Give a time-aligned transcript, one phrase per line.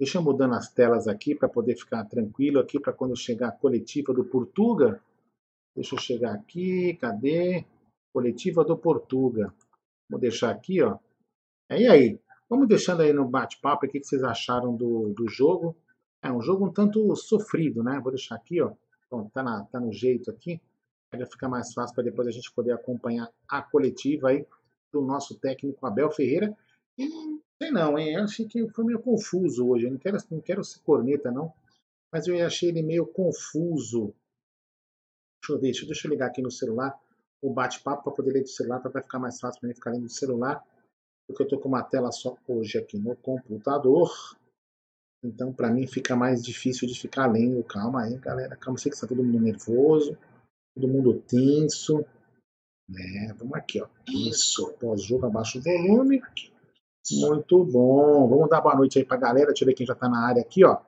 [0.00, 3.52] Deixa eu mudando as telas aqui para poder ficar tranquilo aqui para quando chegar a
[3.52, 5.02] coletiva do Portuga.
[5.76, 7.66] Deixa eu chegar aqui, cadê?
[8.10, 9.52] Coletiva do Portuga.
[10.08, 10.96] Vou deixar aqui, ó.
[11.70, 12.18] E aí,
[12.48, 15.76] Vamos deixando aí no bate-papo o que vocês acharam do, do jogo.
[16.22, 17.98] É um jogo um tanto sofrido, né?
[18.00, 18.72] Vou deixar aqui, ó.
[19.10, 20.60] Bom, tá, na, tá no jeito aqui.
[21.10, 24.46] Vai ficar mais fácil para depois a gente poder acompanhar a coletiva aí
[24.92, 26.56] do nosso técnico Abel Ferreira.
[26.98, 27.08] E
[27.60, 28.14] sei não, hein?
[28.14, 29.86] Eu achei que foi meio confuso hoje.
[29.86, 31.52] Eu não quero, não quero ser corneta, não.
[32.12, 34.14] Mas eu achei ele meio confuso.
[35.40, 36.98] Deixa eu ver, deixa, deixa eu ligar aqui no celular
[37.40, 40.04] o bate-papo para poder ler do celular, para ficar mais fácil para mim ficar lendo
[40.04, 40.64] do celular
[41.26, 44.10] porque eu estou com uma tela só hoje aqui no computador.
[45.22, 47.64] Então, para mim, fica mais difícil de ficar lendo.
[47.64, 48.56] Calma aí, galera.
[48.56, 50.16] Calma, sei que está todo mundo nervoso,
[50.74, 52.04] todo mundo tenso.
[52.94, 53.88] É, vamos aqui, ó.
[54.06, 56.22] Isso, pós-jogo, abaixa o volume.
[57.12, 58.28] Muito bom.
[58.28, 59.46] Vamos dar boa noite aí para a galera.
[59.46, 60.78] Deixa eu ver quem já está na área aqui, ó.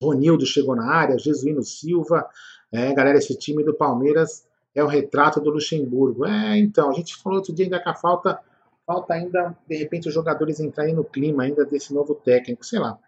[0.00, 2.28] Ronildo chegou na área, Jesuíno Silva.
[2.70, 6.24] É, galera, esse time do Palmeiras é o retrato do Luxemburgo.
[6.24, 8.40] É, então, a gente falou outro dia ainda que a falta
[8.86, 12.98] falta ainda, de repente, os jogadores entrarem no clima ainda desse novo técnico, sei lá.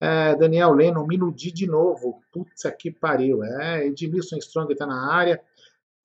[0.00, 2.22] É, Daniel Lennon, Minudi de novo.
[2.32, 3.42] Putz, aqui pariu.
[3.42, 5.40] É, Edmilson Strong está na área.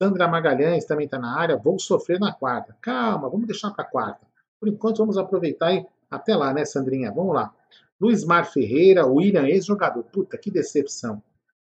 [0.01, 1.57] Sandra Magalhães também está na área.
[1.57, 2.75] Vou sofrer na quarta.
[2.81, 4.25] Calma, vamos deixar para quarta.
[4.59, 7.11] Por enquanto, vamos aproveitar e até lá, né, Sandrinha?
[7.11, 7.53] Vamos lá.
[7.99, 10.03] Luiz Mar Ferreira, William, ex-jogador.
[10.03, 11.21] Puta, que decepção.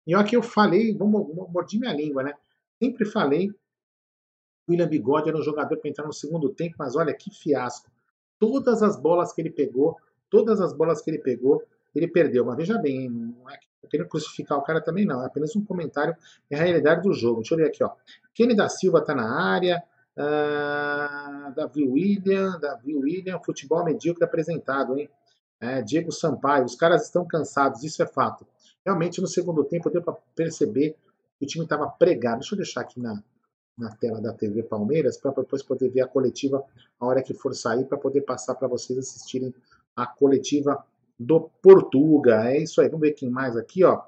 [0.06, 2.34] E olha que eu falei, vamos mordi minha língua, né?
[2.82, 3.52] Sempre falei
[4.72, 7.90] William Bigode era um jogador para entrar no segundo tempo, mas olha que fiasco.
[8.38, 9.96] Todas as bolas que ele pegou,
[10.28, 11.62] todas as bolas que ele pegou,
[11.94, 12.44] ele perdeu.
[12.44, 13.58] Mas veja bem, não é
[13.88, 16.16] querendo crucificar o cara também não, é apenas um comentário
[16.50, 17.40] é a realidade do jogo.
[17.40, 17.90] Deixa eu ver aqui, ó.
[18.34, 19.82] Kenny da Silva está na área,
[20.16, 25.08] uh, Davi William, Davi William, futebol medíocre apresentado, hein?
[25.60, 28.44] É, Diego Sampaio, os caras estão cansados, isso é fato.
[28.84, 30.96] Realmente no segundo tempo deu para perceber
[31.38, 32.40] que o time estava pregado.
[32.40, 33.22] Deixa eu deixar aqui na,
[33.76, 36.64] na tela da TV Palmeiras para depois poder ver a coletiva
[37.00, 39.54] a hora que for sair para poder passar para vocês assistirem
[39.96, 40.84] a coletiva
[41.18, 42.50] do Portuga.
[42.50, 42.88] É isso aí.
[42.88, 44.02] Vamos ver quem mais aqui, ó.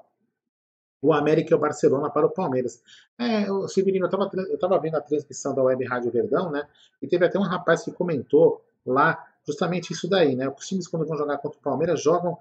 [1.01, 2.81] O América e o Barcelona para o Palmeiras.
[3.17, 6.67] É, o Severino, eu estava vendo a transmissão da Web Rádio Verdão, né?
[7.01, 10.49] E teve até um rapaz que comentou lá justamente isso daí, né?
[10.49, 12.37] Os times, quando vão jogar contra o Palmeiras, jogam.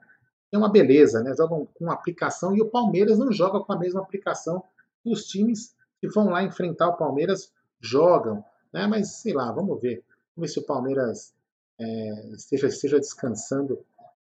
[0.51, 1.35] É uma beleza, né?
[1.37, 4.63] Jogam com aplicação e o Palmeiras não joga com a mesma aplicação
[5.03, 5.74] que os times
[6.09, 8.87] que vão lá enfrentar o Palmeiras jogam, né?
[8.87, 10.05] Mas sei lá, vamos ver.
[10.37, 11.35] Vamos ver se o Palmeiras
[11.79, 13.79] é, esteja, esteja descansando,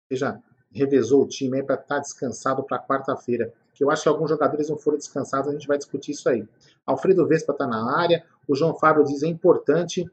[0.04, 0.42] esteja
[0.72, 3.52] revezou o time para estar tá descansado para quarta-feira.
[3.74, 6.48] Que eu acho que alguns jogadores não foram descansados, a gente vai discutir isso aí.
[6.86, 10.06] Alfredo Vespa está na área, o João Fábio diz é importante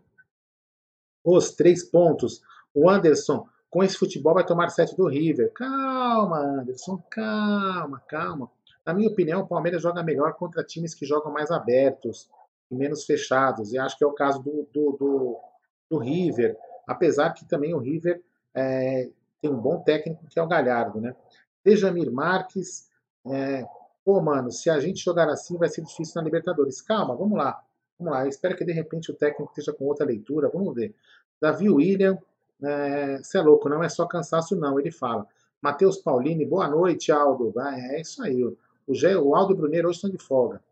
[1.24, 2.40] os três pontos.
[2.72, 5.52] O Anderson, com esse futebol, vai tomar sete do River.
[5.52, 8.50] Calma, Anderson, calma, calma.
[8.86, 12.30] Na minha opinião, o Palmeiras joga melhor contra times que jogam mais abertos
[12.70, 13.72] e menos fechados.
[13.72, 15.40] E acho que é o caso do, do, do,
[15.90, 16.56] do River,
[16.86, 18.22] apesar que também o River
[18.54, 19.10] é,
[19.42, 21.16] tem um bom técnico que é o Galhardo, né?
[21.64, 22.88] Dejamir Marques,
[23.26, 23.66] é,
[24.04, 26.80] pô, mano, se a gente jogar assim vai ser difícil na Libertadores.
[26.80, 27.60] Calma, vamos lá.
[27.98, 30.94] Vamos lá, eu espero que de repente o técnico esteja com outra leitura, vamos ver.
[31.40, 32.18] Davi William,
[32.60, 35.26] você é, é louco, não é só cansaço não, ele fala.
[35.60, 37.52] Matheus Paulini, boa noite, Aldo.
[37.60, 38.44] É, é isso aí.
[38.86, 40.62] O, Gé, o Aldo e o Bruneiro hoje estão de folga.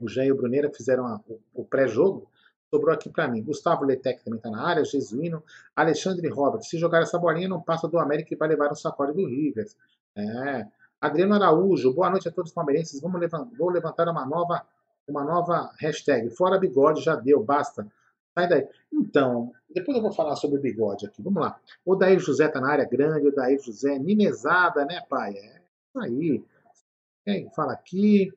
[0.00, 2.28] O Gé e o Bruneiro fizeram a, o, o pré-jogo.
[2.70, 3.42] Sobrou aqui para mim.
[3.42, 4.84] Gustavo Letec também está na área.
[4.84, 5.42] Jesuíno.
[5.74, 6.62] Alexandre Robert.
[6.62, 9.76] Se jogar essa bolinha, não passa do América e vai levar um sacode do Rivers.
[10.14, 10.66] É.
[11.00, 13.00] Adriano Araújo, boa noite a todos os palmeirenses.
[13.00, 14.66] Vamos levantar, vou levantar uma nova,
[15.06, 16.30] uma nova hashtag.
[16.30, 17.86] Fora bigode, já deu, basta.
[18.34, 18.68] Sai daí.
[18.92, 21.22] Então, depois eu vou falar sobre o bigode aqui.
[21.22, 21.58] Vamos lá.
[21.84, 25.34] O Daí José tá na área grande, o Daí José, Nimesada, né, pai?
[25.34, 26.44] É isso aí.
[27.26, 28.32] Quem fala aqui?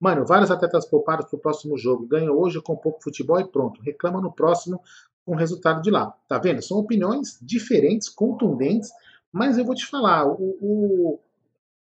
[0.00, 2.04] Mano, vários atletas poupados pro próximo jogo.
[2.04, 3.80] Ganham hoje com pouco futebol e pronto.
[3.80, 4.82] Reclama no próximo
[5.24, 6.10] com o resultado de lá.
[6.26, 6.60] Tá vendo?
[6.60, 8.90] São opiniões diferentes, contundentes,
[9.30, 11.20] mas eu vou te falar, o, o,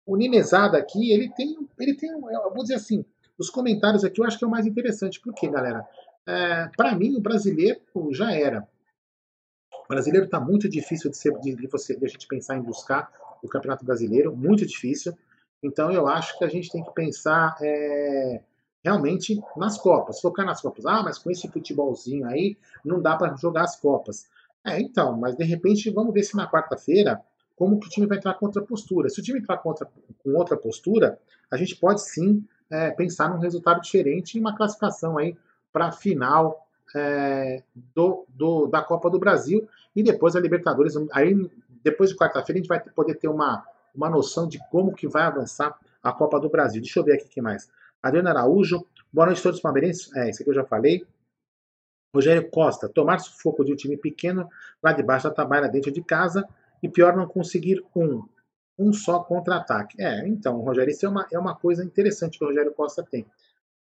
[0.06, 0.16] o
[0.76, 3.04] aqui, ele tem, ele tem, eu vou dizer assim,
[3.36, 5.20] os comentários aqui eu acho que é o mais interessante.
[5.20, 5.84] Por quê, galera?
[6.28, 8.68] É, para mim, o brasileiro já era.
[9.74, 12.62] O brasileiro está muito difícil de, ser, de, de, você, de a gente pensar em
[12.62, 13.12] buscar
[13.42, 15.18] o Campeonato Brasileiro, muito difícil.
[15.62, 18.42] Então eu acho que a gente tem que pensar é,
[18.84, 20.86] realmente nas Copas, focar nas Copas.
[20.86, 24.28] Ah, mas com esse futebolzinho aí não dá para jogar as Copas.
[24.66, 27.22] É, então, mas de repente vamos ver se na quarta-feira
[27.56, 29.10] como que o time vai entrar com outra postura.
[29.10, 29.74] Se o time entrar com
[30.34, 31.20] outra postura,
[31.52, 35.36] a gente pode sim é, pensar num resultado diferente e uma classificação aí
[35.74, 36.66] para a final
[36.96, 37.62] é,
[37.94, 40.94] do, do, da Copa do Brasil e depois a Libertadores.
[41.12, 41.36] Aí
[41.84, 43.64] depois de quarta-feira a gente vai poder ter uma,
[43.94, 46.82] uma noção de como que vai avançar a Copa do Brasil.
[46.82, 47.70] Deixa eu ver aqui quem mais.
[48.02, 50.16] Adriano Araújo, boa noite a todos os palmeirenses.
[50.16, 51.06] É, isso aqui eu já falei.
[52.14, 54.50] Rogério Costa, tomar sufoco de um time pequeno
[54.82, 56.48] lá de baixo da tabela dentro de casa
[56.82, 58.24] e pior não conseguir um.
[58.78, 60.02] Um só contra-ataque.
[60.02, 63.26] É, então, Rogério, isso é uma, é uma coisa interessante que o Rogério Costa tem.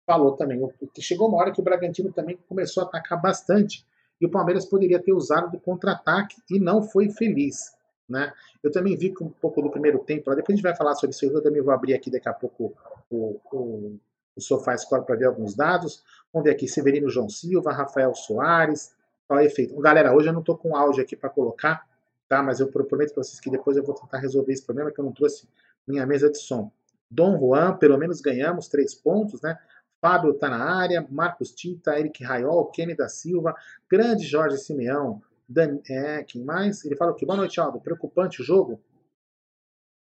[0.07, 0.61] Falou também,
[0.93, 3.87] que chegou uma hora que o Bragantino também começou a atacar bastante
[4.21, 7.75] e o Palmeiras poderia ter usado do contra-ataque e não foi feliz.
[8.09, 8.33] Né?
[8.63, 11.25] Eu também vi um pouco do primeiro tempo, depois a gente vai falar sobre isso,
[11.25, 12.75] eu também vou abrir aqui daqui a pouco
[13.11, 13.99] o, o,
[14.37, 16.05] o Sofá Score para ver alguns dados.
[16.33, 18.95] Vamos ver aqui, Severino João Silva, Rafael Soares,
[19.27, 19.75] qual é efeito?
[19.81, 21.87] Galera, hoje eu não estou com áudio aqui para colocar,
[22.29, 22.43] tá?
[22.43, 25.05] mas eu prometo para vocês que depois eu vou tentar resolver esse problema, que eu
[25.05, 25.49] não trouxe
[25.87, 26.71] minha mesa de som.
[27.11, 29.59] Dom Juan, pelo menos ganhamos três pontos, né?
[30.01, 33.55] Fábio está na área, Marcos Tita, Eric Raiol, Kenny da Silva,
[33.89, 36.85] grande Jorge Simeão, Dan, é, quem mais?
[36.85, 37.81] Ele fala que boa noite, Aldo.
[37.81, 38.81] Preocupante o jogo?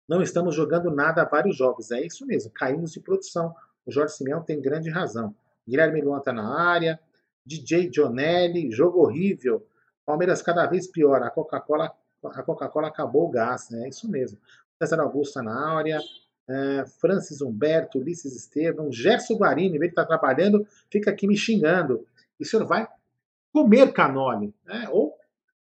[0.09, 1.91] Não estamos jogando nada há vários jogos.
[1.91, 3.55] É isso mesmo, caímos de produção.
[3.87, 5.35] O Jorge Simeão tem grande razão.
[5.67, 6.99] Guilherme Luan está na área.
[7.45, 9.67] DJ Jonelli, jogo horrível.
[10.05, 11.23] Palmeiras cada vez pior.
[11.23, 13.85] A Coca-Cola a Coca-Cola acabou o gás, né?
[13.85, 14.39] É isso mesmo.
[14.79, 16.01] César Augusto está na área.
[16.49, 22.07] É, Francis Humberto, Ulisses Estevam, Gerson Guarini, ele está trabalhando, fica aqui me xingando.
[22.41, 22.89] E o senhor vai
[23.53, 24.89] comer canole, né?
[24.91, 25.18] ou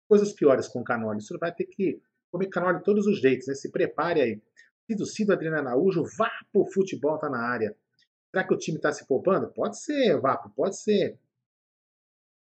[0.09, 1.19] coisas piores com canole.
[1.19, 3.55] O senhor vai ter que comer canole de todos os jeitos, né?
[3.55, 4.43] Se prepare aí.
[4.87, 7.77] Cido Cido, Adriana Araújo, Vapo Futebol tá na área.
[8.31, 9.49] Será que o time está se poupando?
[9.49, 11.19] Pode ser, Vapo, pode ser.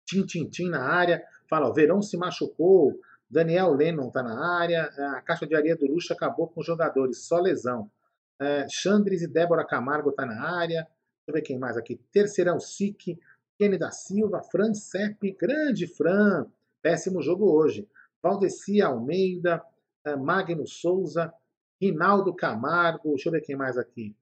[0.07, 1.23] Tim Tim Tim na área.
[1.49, 2.99] Fala, o Verão se machucou.
[3.29, 4.85] Daniel Lennon tá na área.
[5.17, 7.91] A caixa de areia do Luxo acabou com os jogadores, só lesão.
[8.41, 10.83] É, Chandres e Débora Camargo tá na área.
[10.83, 11.97] Deixa eu ver quem mais aqui.
[12.13, 13.19] Terceirão Sique,
[13.59, 16.47] Kenny da Silva, Fran Sepp, grande Fran.
[16.87, 17.89] Péssimo jogo hoje.
[18.23, 19.61] Valdeci Almeida,
[20.05, 21.35] eh, Magno Souza,
[21.83, 24.15] Rinaldo Camargo, deixa eu ver quem mais aqui.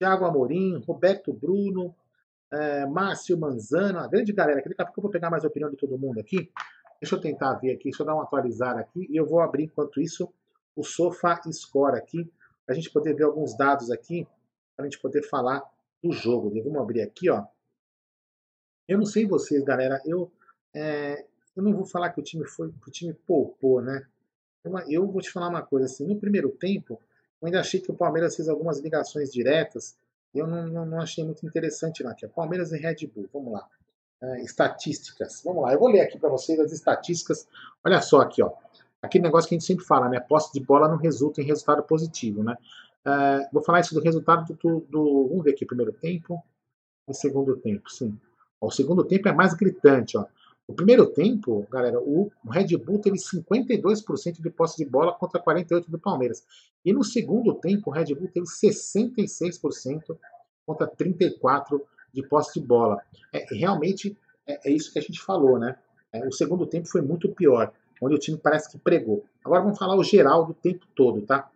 [0.00, 1.94] Thiago Amorim, Roberto Bruno,
[2.50, 4.68] é, Márcio Manzano, a grande galera aqui.
[4.68, 6.50] Daqui a pouco eu vou pegar mais a opinião de todo mundo aqui.
[7.00, 9.66] Deixa eu tentar ver aqui, deixa eu dar um atualizar aqui e eu vou abrir
[9.66, 10.28] enquanto isso
[10.74, 12.28] o Sofa Score aqui,
[12.66, 14.26] para a gente poder ver alguns dados aqui,
[14.74, 15.62] para a gente poder falar
[16.02, 16.50] do jogo.
[16.64, 17.44] Vamos abrir aqui, ó.
[18.88, 20.32] Eu não sei vocês, galera, eu
[20.74, 21.24] é,
[21.58, 24.06] eu não vou falar que o time foi, que o time poupou, né?
[24.88, 27.00] Eu vou te falar uma coisa assim, no primeiro tempo,
[27.42, 29.96] eu ainda achei que o Palmeiras fez algumas ligações diretas,
[30.32, 32.12] eu não, não, não achei muito interessante não.
[32.12, 33.66] Aqui, é Palmeiras e Red Bull, vamos lá.
[34.20, 37.48] É, estatísticas, vamos lá, eu vou ler aqui para vocês as estatísticas.
[37.84, 38.52] Olha só aqui, ó.
[39.02, 40.20] Aquele negócio que a gente sempre fala, né?
[40.20, 42.56] Posse de bola não resulta em resultado positivo, né?
[43.04, 46.40] É, vou falar isso do resultado do, do, Vamos ver aqui, primeiro tempo
[47.08, 48.16] e segundo tempo, sim.
[48.60, 50.24] O segundo tempo é mais gritante, ó.
[50.68, 55.88] No primeiro tempo, galera, o Red Bull teve 52% de posse de bola contra 48%
[55.88, 56.44] do Palmeiras.
[56.84, 60.16] E no segundo tempo, o Red Bull teve 66%
[60.66, 61.80] contra 34%
[62.12, 63.00] de posse de bola.
[63.32, 65.76] É, realmente é, é, isso que a gente falou, né?
[66.12, 67.72] É, o segundo tempo foi muito pior,
[68.02, 69.24] onde o time parece que pregou.
[69.44, 71.50] Agora vamos falar o geral do tempo todo, tá?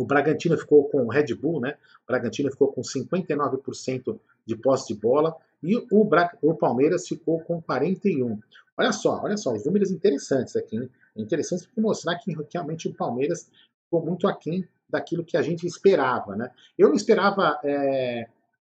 [0.00, 1.76] O Bragantino ficou com o Red Bull, né?
[2.04, 7.40] O Bragantino ficou com 59% de posse de bola e o, Bra o Palmeiras ficou
[7.40, 8.40] com 41.
[8.78, 10.90] Olha só, olha só, os números interessantes aqui, hein?
[11.14, 13.50] Interessantes porque mostrar que realmente o Palmeiras
[13.84, 16.50] ficou muito aquém daquilo que a gente esperava, né?
[16.78, 18.26] Eu não esperava é,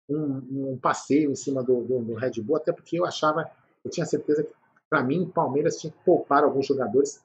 [0.08, 3.48] um, um, passeio em cima do, do, do, Red Bull, até porque eu achava,
[3.84, 4.50] eu tinha certeza que
[4.88, 7.22] para mim o Palmeiras tinha que poupar alguns jogadores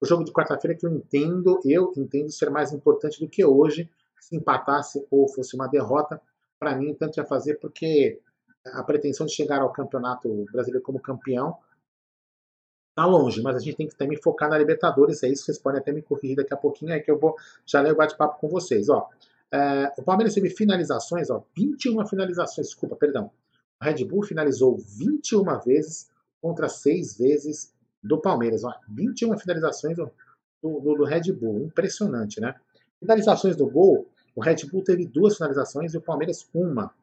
[0.00, 3.90] o jogo de quarta-feira que eu entendo, eu entendo ser mais importante do que hoje,
[4.18, 6.20] se empatasse ou fosse uma derrota,
[6.58, 8.20] para mim tanto ia fazer porque
[8.66, 11.56] a pretensão de chegar ao campeonato brasileiro como campeão
[12.94, 15.80] tá longe, mas a gente tem que também focar na Libertadores, é isso, vocês podem
[15.80, 18.48] até me corrigir daqui a pouquinho, é que eu vou já ler o bate-papo com
[18.48, 19.08] vocês, ó.
[19.52, 23.30] É, o Palmeiras teve finalizações, ó, 21 finalizações, desculpa, perdão.
[23.80, 26.10] O Red Bull finalizou 21 vezes
[26.42, 30.10] contra 6 vezes do Palmeiras, ó, 21 finalizações do,
[30.62, 32.54] do, do Red Bull, impressionante, né?
[32.98, 36.94] Finalizações do gol, o Red Bull teve duas finalizações e o Palmeiras uma.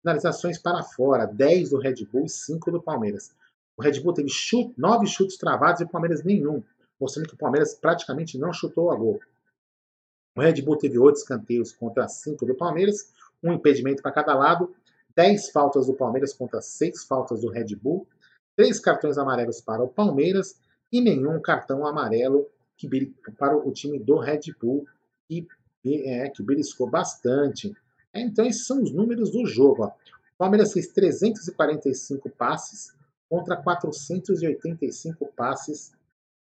[0.00, 3.34] Finalizações para fora, 10 do Red Bull e 5 do Palmeiras.
[3.76, 6.62] O Red Bull teve chute, 9 chutes travados e o Palmeiras nenhum,
[6.98, 9.20] mostrando que o Palmeiras praticamente não chutou a gol.
[10.36, 14.74] O Red Bull teve 8 escanteios contra 5 do Palmeiras, um impedimento para cada lado,
[15.14, 18.06] 10 faltas do Palmeiras contra 6 faltas do Red Bull,
[18.60, 20.60] 3 cartões amarelos para o Palmeiras
[20.92, 22.86] e nenhum cartão amarelo que,
[23.38, 24.86] para o time do Red Bull,
[25.26, 25.46] que
[26.04, 27.74] é, que beliscou bastante.
[28.12, 29.84] É, então, esses são os números do jogo.
[29.84, 29.86] Ó.
[29.86, 29.92] O
[30.36, 32.94] Palmeiras fez 345 passes
[33.30, 35.94] contra 485 passes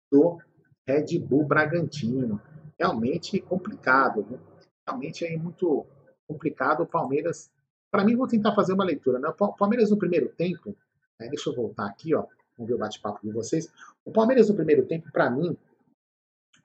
[0.09, 0.39] do
[0.87, 2.41] Red Bull Bragantino.
[2.79, 4.39] Realmente complicado.
[4.87, 5.85] Realmente é muito
[6.25, 6.83] complicado.
[6.83, 7.51] O Palmeiras.
[7.91, 9.19] Para mim, vou tentar fazer uma leitura.
[9.19, 9.27] Né?
[9.37, 10.73] O Palmeiras no primeiro tempo.
[11.19, 12.25] Deixa eu voltar aqui, ó.
[12.57, 13.71] Vamos ver o bate-papo de vocês.
[14.03, 15.57] O Palmeiras no primeiro tempo, para mim,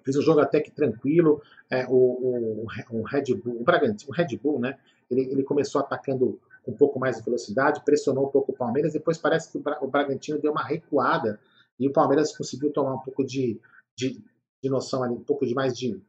[0.04, 1.42] fez o jogo até que tranquilo.
[1.68, 4.78] É, o, o, o, Red Bull, o Bragantino, o Red Bull, né?
[5.10, 8.92] Ele, ele começou atacando com um pouco mais de velocidade, pressionou um pouco o Palmeiras.
[8.92, 11.40] Depois parece que o, o Bragantino deu uma recuada
[11.78, 13.60] e o Palmeiras conseguiu tomar um pouco de,
[13.96, 14.22] de,
[14.62, 16.00] de noção ali, um pouco de mais de,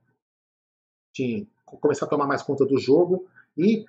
[1.16, 3.86] de começar a tomar mais conta do jogo e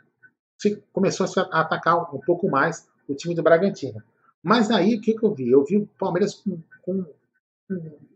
[0.93, 4.03] começou a atacar um pouco mais o time do Bragantino.
[4.43, 5.51] Mas aí o que, que eu vi?
[5.51, 7.05] Eu vi o Palmeiras com, com,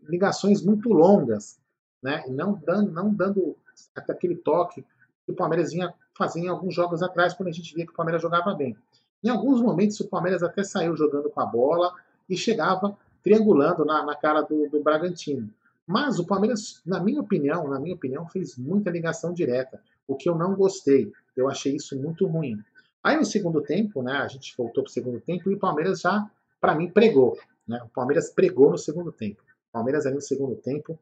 [0.03, 1.59] ligações muito longas
[2.01, 2.23] né?
[2.27, 3.55] Não dando, não dando
[3.95, 4.85] aquele toque
[5.25, 7.95] que o Palmeiras vinha fazer em alguns jogos atrás, quando a gente via que o
[7.95, 8.75] Palmeiras jogava bem.
[9.23, 11.93] Em alguns momentos o Palmeiras até saiu jogando com a bola
[12.29, 15.49] e chegava triangulando na, na cara do, do Bragantino.
[15.85, 20.29] Mas o Palmeiras, na minha opinião, na minha opinião, fez muita ligação direta, o que
[20.29, 21.11] eu não gostei.
[21.35, 22.59] Eu achei isso muito ruim.
[23.07, 26.01] Aí no segundo tempo, né, a gente voltou para o segundo tempo e o Palmeiras
[26.01, 27.39] já, para mim, pregou.
[27.65, 27.81] Né?
[27.81, 29.41] O Palmeiras pregou no segundo tempo.
[29.69, 30.99] O Palmeiras ali no segundo tempo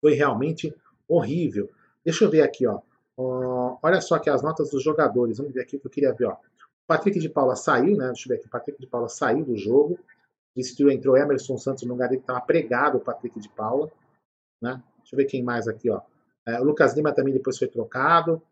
[0.00, 0.74] foi realmente
[1.06, 1.70] horrível.
[2.04, 2.80] Deixa eu ver aqui, ó.
[3.80, 5.38] Olha só aqui as notas dos jogadores.
[5.38, 6.36] Vamos ver aqui o que eu queria ver, ó.
[6.84, 8.08] Patrick de Paula saiu, né?
[8.08, 8.48] Deixa eu ver aqui.
[8.48, 10.00] Patrick de Paula saiu do jogo.
[10.56, 13.88] Vestiu, entrou Emerson Santos no lugar dele, estava pregado o Patrick de Paula.
[14.60, 14.82] Né?
[14.98, 16.00] Deixa eu ver quem mais aqui, ó.
[16.44, 18.42] É, o Lucas Lima também depois foi trocado.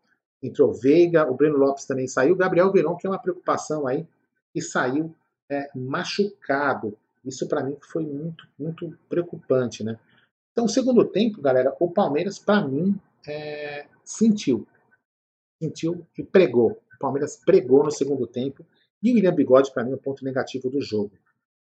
[0.41, 2.35] Entrou Veiga, o Breno Lopes também saiu.
[2.35, 4.07] Gabriel Verón, que é uma preocupação aí,
[4.55, 5.13] e saiu
[5.49, 6.97] é, machucado.
[7.23, 9.99] Isso para mim foi muito, muito preocupante, né?
[10.51, 14.67] Então, segundo tempo, galera, o Palmeiras, para mim, é, sentiu.
[15.61, 16.81] Sentiu e pregou.
[16.95, 18.65] O Palmeiras pregou no segundo tempo.
[19.01, 21.11] E o William Bigode, para mim, é o ponto negativo do jogo.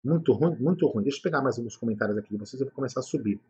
[0.05, 1.05] Muito ruim, muito ruim.
[1.05, 3.41] Deixa eu pegar mais alguns comentários aqui de vocês, eu vou começar a subir.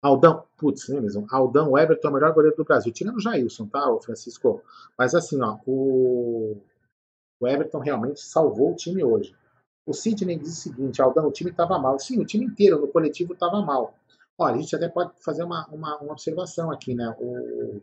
[0.00, 1.26] Aldão, putz, não é mesmo?
[1.30, 2.92] Aldão, Everton é o melhor goleiro do Brasil.
[2.92, 4.62] Tirando o Jailson, tá, o Francisco?
[4.96, 6.56] Mas assim, ó, o,
[7.40, 9.34] o Everton realmente salvou o time hoje.
[9.84, 11.98] O Sidney diz o seguinte: Aldão, o time estava mal.
[11.98, 13.94] Sim, o time inteiro, no coletivo, estava mal.
[14.36, 17.12] Olha, a gente até pode fazer uma, uma, uma observação aqui, né?
[17.18, 17.80] O,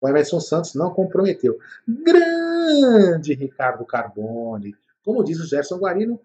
[0.00, 1.58] o Emerson Santos não comprometeu.
[1.86, 4.76] Grande Ricardo Carbone.
[5.04, 6.20] Como diz o Gerson Guarino,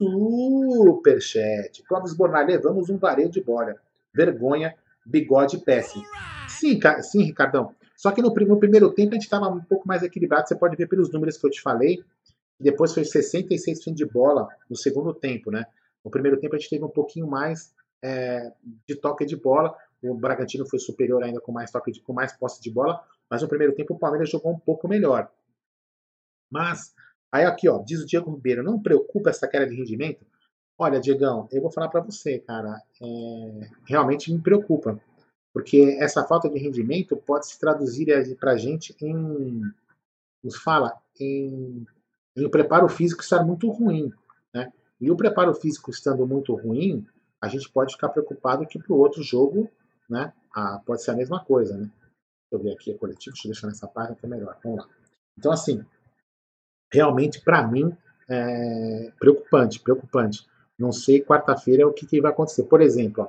[0.00, 1.82] superchat.
[1.84, 3.76] Clóvis Bornai, levamos um vareio de bola.
[4.14, 4.74] Vergonha,
[5.04, 6.04] bigode péssimo.
[6.48, 7.74] Sim, sim, Ricardão.
[7.96, 10.48] Só que no, no primeiro tempo a gente estava um pouco mais equilibrado.
[10.48, 12.02] Você pode ver pelos números que eu te falei.
[12.58, 15.66] Depois foi 66% de bola no segundo tempo, né?
[16.04, 17.72] No primeiro tempo a gente teve um pouquinho mais
[18.02, 18.52] é,
[18.86, 19.76] de toque de bola.
[20.02, 23.42] O Bragantino foi superior ainda com mais toque de, com mais posse de bola, mas
[23.42, 25.30] no primeiro tempo o Palmeiras jogou um pouco melhor.
[26.50, 26.94] Mas
[27.32, 30.24] aí aqui, ó, diz o Diego Ribeiro, não preocupa essa queda de rendimento?
[30.78, 35.00] Olha, Diegão, eu vou falar para você, cara, é, realmente me preocupa,
[35.52, 39.60] porque essa falta de rendimento pode se traduzir para a gente em,
[40.42, 41.84] nos fala, em
[42.38, 44.12] e o preparo físico estar muito ruim.
[44.54, 44.72] Né?
[45.00, 47.04] E o preparo físico estando muito ruim,
[47.40, 49.68] a gente pode ficar preocupado que para o outro jogo
[50.08, 51.76] né, ah, pode ser a mesma coisa.
[51.76, 51.90] Né?
[51.90, 54.56] Deixa eu ver aqui, é coletivo, deixa eu deixar nessa página que é melhor.
[54.62, 54.88] Vamos lá.
[55.36, 55.84] Então, assim,
[56.92, 57.92] realmente, para mim,
[58.28, 60.46] é preocupante, preocupante.
[60.78, 62.64] Não sei quarta-feira o que, que, vai acontecer.
[62.64, 63.28] Por exemplo, ó,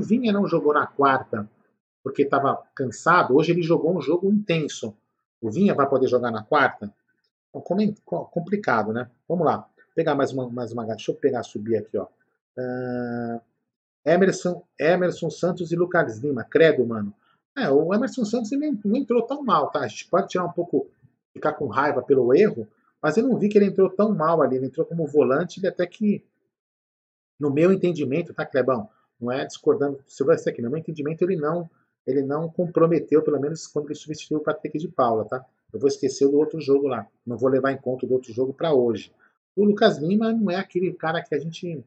[0.00, 1.48] Vinha não jogou na quarta
[2.02, 4.94] porque estava cansado, hoje ele jogou um jogo intenso.
[5.40, 6.92] O Vinha vai poder jogar na quarta?
[8.30, 9.10] complicado, né?
[9.28, 9.68] Vamos lá.
[9.94, 10.86] Pegar mais uma, mais uma.
[10.86, 12.06] Deixa eu pegar, subir aqui, ó.
[12.56, 13.40] Uh,
[14.04, 16.44] Emerson, Emerson Santos e Lucas Lima.
[16.44, 17.14] Credo, mano.
[17.56, 19.80] É, o Emerson Santos ele não entrou tão mal, tá?
[19.80, 20.88] A gente pode tirar um pouco,
[21.32, 22.66] ficar com raiva pelo erro,
[23.02, 24.56] mas eu não vi que ele entrou tão mal ali.
[24.56, 26.24] Ele entrou como volante, ele até que,
[27.38, 28.88] no meu entendimento, tá, Clebão?
[29.20, 30.62] Não é discordando do Silvestre aqui.
[30.62, 31.70] No meu entendimento, ele não,
[32.06, 35.44] ele não comprometeu, pelo menos quando ele substituiu o Patrick de Paula, tá?
[35.72, 37.06] Eu vou esquecer do outro jogo lá.
[37.26, 39.12] Não vou levar em conta do outro jogo para hoje.
[39.56, 41.84] O Lucas Lima não é aquele cara que a gente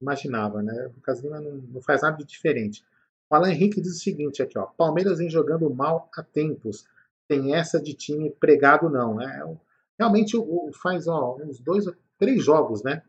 [0.00, 0.86] imaginava, né?
[0.86, 2.84] O Lucas Lima não, não faz nada de diferente.
[3.30, 4.66] O Alan Henrique diz o seguinte aqui, ó.
[4.66, 6.84] Palmeiras vem jogando mal há tempos.
[7.28, 9.14] Tem essa de time pregado, não.
[9.14, 9.56] Né?
[9.98, 11.84] Realmente o, faz ó, uns dois,
[12.18, 13.02] três jogos, né?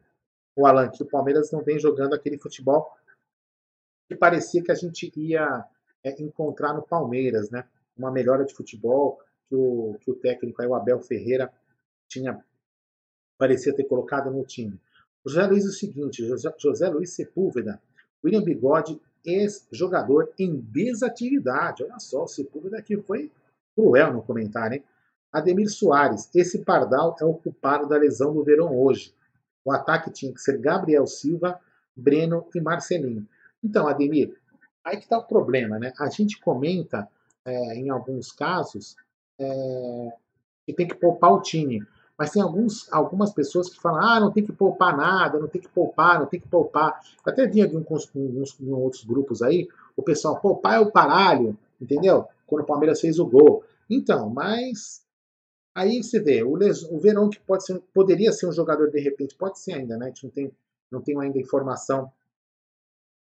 [0.55, 2.91] O Alan, que o Palmeiras não vem jogando aquele futebol
[4.07, 5.65] que parecia que a gente ia
[6.03, 7.65] é, encontrar no Palmeiras, né?
[7.97, 11.51] Uma melhora de futebol que o, que o técnico aí, o Abel Ferreira,
[12.07, 12.43] tinha
[13.37, 14.79] parecia ter colocado no time.
[15.23, 17.81] O José Luiz é o seguinte, José, José Luiz Sepúlveda,
[18.23, 21.83] William Bigode, ex-jogador em desatividade.
[21.83, 23.31] Olha só, o Sepúlveda aqui foi
[23.75, 24.83] cruel no comentário, hein?
[25.31, 29.13] Ademir Soares, esse pardal é o culpado da lesão do Verão hoje.
[29.63, 31.59] O ataque tinha que ser Gabriel Silva,
[31.95, 33.27] Breno e Marcelinho.
[33.63, 34.35] Então, Ademir,
[34.83, 35.93] aí que está o problema, né?
[35.99, 37.07] A gente comenta,
[37.45, 38.95] é, em alguns casos,
[39.39, 40.13] é,
[40.65, 41.85] que tem que poupar o time.
[42.17, 45.61] Mas tem alguns, algumas pessoas que falam, ah, não tem que poupar nada, não tem
[45.61, 47.01] que poupar, não tem que poupar.
[47.25, 52.27] Eu até vi em em outros grupos aí, o pessoal, poupar é o paralho, entendeu?
[52.45, 53.63] Quando o Palmeiras fez o gol.
[53.89, 55.03] Então, mas
[55.73, 59.35] aí você vê, o, o Verão que pode ser, poderia ser um jogador de repente,
[59.35, 60.05] pode ser ainda, né?
[60.05, 60.51] A gente não tem,
[60.91, 62.11] não tem ainda informação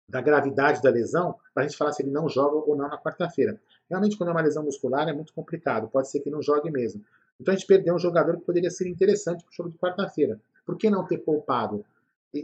[0.08, 2.98] da gravidade da lesão para a gente falar se ele não joga ou não na
[2.98, 3.58] quarta-feira.
[3.88, 5.88] Realmente, quando é uma lesão muscular, é muito complicado.
[5.88, 7.02] Pode ser que não jogue mesmo.
[7.40, 10.40] Então a gente perdeu um jogador que poderia ser interessante para o jogo de quarta-feira.
[10.64, 11.84] Por que não ter poupado?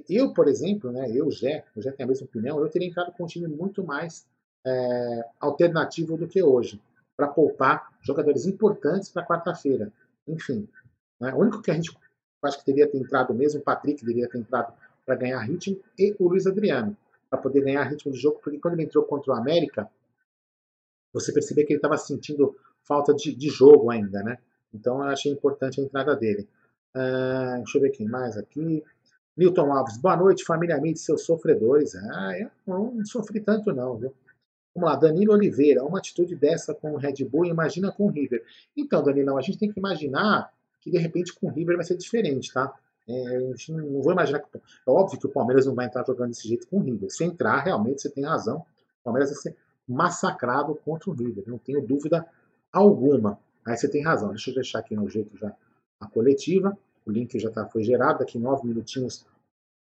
[0.09, 3.13] Eu, por exemplo, né, eu, Jé, eu já tenho a mesma opinião, eu teria entrado
[3.13, 4.27] com um time muito mais
[4.67, 6.81] é, alternativo do que hoje,
[7.19, 9.93] para poupar jogadores importantes para quarta-feira.
[10.29, 10.69] Enfim,
[11.21, 11.91] né, o único que a gente
[12.41, 14.73] acho que deveria ter entrado mesmo, o Patrick deveria ter entrado
[15.05, 16.97] para ganhar ritmo, e o Luiz Adriano,
[17.29, 19.91] para poder ganhar ritmo de jogo, porque quando ele entrou contra o América,
[21.13, 24.39] você percebeu que ele estava sentindo falta de, de jogo ainda, né?
[24.73, 26.49] Então eu achei importante a entrada dele.
[26.95, 28.85] Uh, deixa eu ver quem mais aqui.
[29.37, 31.97] Newton Alves, boa noite, família e seus sofredores.
[31.97, 34.15] Ah, eu não sofri tanto não, viu?
[34.79, 38.45] Vamos lá, Danilo Oliveira, uma atitude dessa com o Red Bull, imagina com o River.
[38.77, 41.97] Então, Danilão, a gente tem que imaginar que de repente com o River vai ser
[41.97, 42.73] diferente, tá?
[43.09, 44.57] É, a gente não, não vou imaginar que.
[44.57, 47.11] É óbvio que o Palmeiras não vai entrar jogando desse jeito com o River.
[47.11, 48.59] Se entrar, realmente você tem razão.
[48.59, 49.57] O Palmeiras vai ser
[49.89, 52.25] massacrado contra o River, não tenho dúvida
[52.73, 53.37] alguma.
[53.67, 54.29] Aí você tem razão.
[54.29, 55.53] Deixa eu deixar aqui no jeito já
[56.01, 56.79] a coletiva.
[57.05, 58.21] O link já tá, foi gerado.
[58.21, 59.27] Daqui nove minutinhos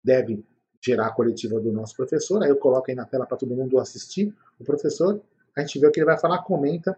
[0.03, 0.43] deve
[0.81, 2.43] gerar a coletiva do nosso professor.
[2.43, 5.21] Aí eu coloco aí na tela para todo mundo assistir o professor.
[5.55, 6.97] A gente vê o que ele vai falar, comenta.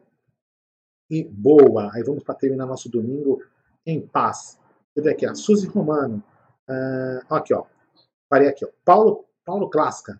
[1.09, 1.89] E boa!
[1.93, 3.41] Aí vamos para terminar nosso domingo
[3.85, 4.59] em paz.
[4.95, 6.23] Ver aqui, a Suzy Romano.
[6.69, 7.65] Uh, aqui, ó.
[8.27, 8.69] Parei aqui, ó.
[8.83, 10.19] Paulo, Paulo Clasca.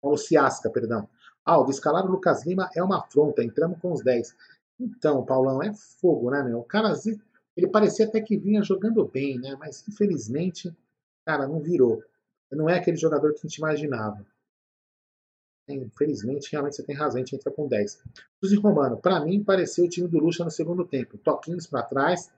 [0.00, 1.08] Paulo Ciasca, perdão.
[1.44, 3.42] Aldo, escalar o Lucas Lima é uma afronta.
[3.42, 4.34] Entramos com os 10.
[4.78, 6.60] Então, Paulão, é fogo, né, meu?
[6.60, 6.94] O cara,
[7.56, 9.56] ele parecia até que vinha jogando bem, né?
[9.58, 10.74] Mas infelizmente,
[11.26, 12.02] cara, não virou.
[12.50, 14.24] Não é aquele jogador que a gente imaginava.
[15.68, 18.02] Infelizmente, realmente você tem razão, a gente entra com 10.
[18.40, 21.16] Suzy Romano, para mim, pareceu o time do Lucha no segundo tempo.
[21.18, 22.30] Toquinhos para trás,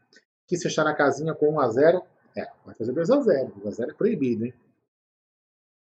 [0.46, 2.02] quis fechar a casinha com 1x0.
[2.36, 3.52] É, vai fazer 2x0.
[3.62, 4.54] 2x0 é proibido, hein?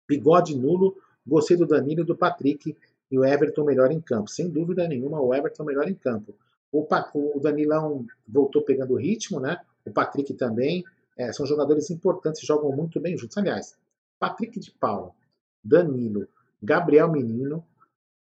[0.08, 2.76] Bigode nulo, gostei do Danilo e do Patrick
[3.10, 4.30] e o Everton melhor em campo.
[4.30, 6.34] Sem dúvida nenhuma, o Everton melhor em campo.
[6.72, 9.60] O, o Danilão voltou pegando o ritmo, né?
[9.86, 10.84] O Patrick também.
[11.18, 13.38] É, são jogadores importantes, jogam muito bem juntos.
[13.38, 13.78] Aliás,
[14.22, 15.12] Patrick de Paula,
[15.64, 16.28] Danilo,
[16.62, 17.66] Gabriel Menino,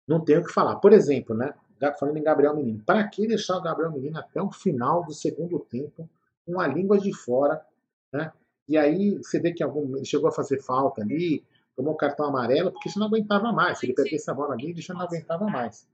[0.07, 0.77] não tenho o que falar.
[0.77, 1.53] Por exemplo, né?
[1.99, 5.59] Falando em Gabriel Menino, para que deixar o Gabriel Menino até o final do segundo
[5.59, 6.09] tempo
[6.43, 7.63] com a língua de fora,
[8.11, 8.33] né?
[8.67, 11.45] E aí você vê que algum, ele chegou a fazer falta ali,
[11.75, 13.83] tomou cartão amarelo, porque já não aguentava mais.
[13.83, 15.87] Ele perdesse a bola ali, ele já não aguentava mais.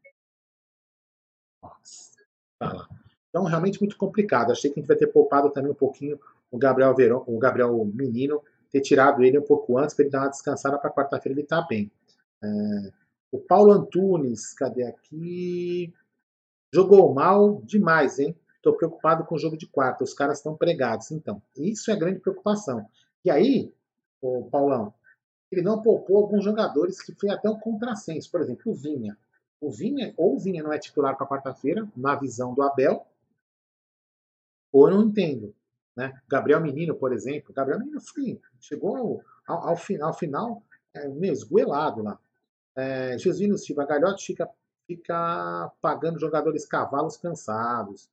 [1.61, 2.11] Nossa.
[2.57, 2.87] Tá lá.
[3.27, 4.51] Então, realmente muito complicado.
[4.51, 6.17] Achei que a gente vai ter poupado também um pouquinho
[6.49, 10.21] o Gabriel Verão, o Gabriel Menino, ter tirado ele um pouco antes para ele dar
[10.21, 11.91] uma descansada para quarta-feira ele tá bem.
[12.43, 12.47] É,
[13.31, 15.93] o Paulo Antunes, cadê aqui?
[16.73, 18.35] Jogou mal demais, hein?
[18.55, 20.03] Estou preocupado com o jogo de quarta.
[20.03, 21.11] Os caras estão pregados.
[21.11, 22.85] Então, isso é grande preocupação.
[23.25, 23.73] E aí,
[24.21, 24.93] o Paulão,
[25.51, 28.29] ele não poupou alguns jogadores que foi até um contrassenso.
[28.29, 29.17] Por exemplo, o Vinha.
[29.59, 33.05] O Vinha, ou o Vinha não é titular para quarta-feira, na visão do Abel,
[34.71, 35.53] ou eu não entendo.
[35.95, 36.13] Né?
[36.27, 41.33] Gabriel Menino, por exemplo, Gabriel Menino foi, chegou ao, ao, final, ao final é, meio
[41.33, 42.19] esgoelado lá.
[42.75, 44.49] É, Jesuíno Silva, Galhote fica,
[44.87, 48.09] fica pagando jogadores cavalos cansados.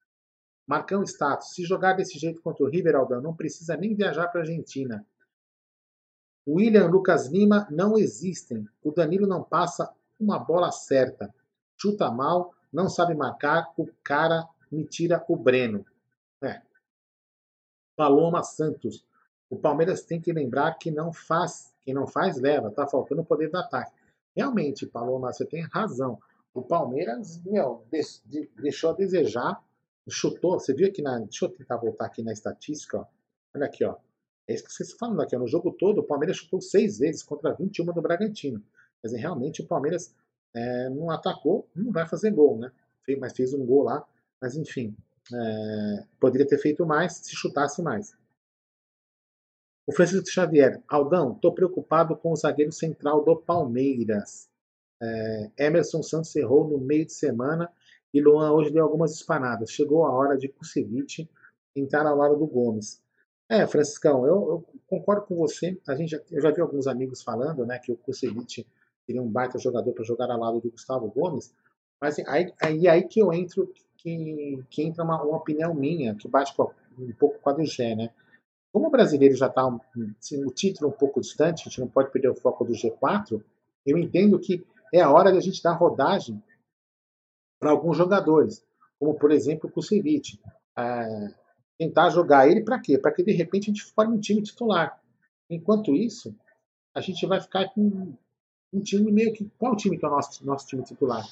[0.67, 1.55] Marcão status.
[1.55, 5.07] Se jogar desse jeito contra o River, Aldão, não precisa nem viajar para a Argentina.
[6.47, 8.69] William Lucas Lima não existem.
[8.83, 11.33] O Danilo não passa uma bola certa.
[11.77, 15.85] Chuta mal, não sabe marcar, o cara me tira o Breno.
[16.43, 16.61] É.
[17.99, 19.05] Paloma Santos.
[19.51, 23.25] O Palmeiras tem que lembrar que não faz, quem não faz leva, tá faltando o
[23.25, 23.91] poder do ataque.
[24.37, 26.17] Realmente, Paloma, você tem razão.
[26.55, 27.85] O Palmeiras, meu,
[28.57, 29.61] deixou a desejar,
[30.09, 30.61] chutou.
[30.61, 31.19] Você viu aqui na.
[31.19, 33.07] Deixa eu tentar voltar aqui na estatística, ó.
[33.53, 33.97] Olha aqui, ó.
[34.47, 35.35] É isso que vocês falando aqui.
[35.35, 35.41] Ó.
[35.41, 38.63] No jogo todo, o Palmeiras chutou seis vezes contra 21 do Bragantino.
[39.01, 40.15] Quer dizer, realmente o Palmeiras
[40.55, 42.71] é, não atacou, não vai fazer gol, né?
[43.19, 44.07] Mas fez um gol lá.
[44.41, 44.95] Mas enfim,
[45.33, 48.17] é, poderia ter feito mais se chutasse mais.
[49.87, 54.49] O Francisco Xavier, Aldão, estou preocupado com o zagueiro central do Palmeiras.
[55.01, 57.73] É, Emerson Santos errou no meio de semana
[58.13, 59.71] e Luan hoje deu algumas espanadas.
[59.71, 61.29] Chegou a hora de Kusevich
[61.75, 63.03] entrar ao lado do Gomes.
[63.49, 65.81] É, Franciscão, eu, eu, concordo com você.
[65.89, 68.67] A gente, eu já vi alguns amigos falando né, que o Kusevich
[69.07, 71.55] seria um baita jogador para jogar ao lado do Gustavo Gomes.
[71.99, 73.73] Mas aí, aí, aí que eu entro,
[74.09, 76.53] que, que entra uma, uma opinião minha, que bate
[76.99, 78.11] um pouco com a do Gé, né?
[78.73, 79.63] Como o brasileiro já está
[80.19, 83.43] assim, o título um pouco distante, a gente não pode perder o foco do G4,
[83.87, 86.43] eu entendo que é a hora de a gente dar rodagem
[87.59, 88.65] para alguns jogadores,
[88.99, 90.41] como por exemplo o Kusevich.
[90.77, 91.35] É,
[91.79, 92.99] tentar jogar ele para quê?
[92.99, 95.01] Para que de repente a gente forme um time titular.
[95.51, 96.35] Enquanto isso,
[96.95, 98.13] a gente vai ficar com
[98.73, 99.51] um time meio que.
[99.59, 101.25] Qual time que é o nosso, nosso time titular?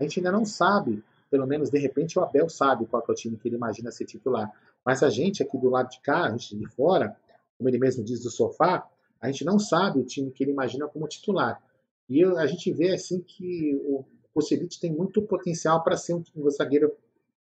[0.00, 3.14] A gente ainda não sabe pelo menos de repente o Abel sabe qual é o
[3.14, 4.50] time que ele imagina ser titular.
[4.84, 7.16] Mas a gente aqui do lado de cá, a gente de fora,
[7.56, 8.88] como ele mesmo diz do sofá,
[9.20, 11.62] a gente não sabe o time que ele imagina como titular.
[12.08, 16.48] E a gente vê assim que o Kusevich tem muito potencial para ser um, um,
[16.50, 16.94] zagueiro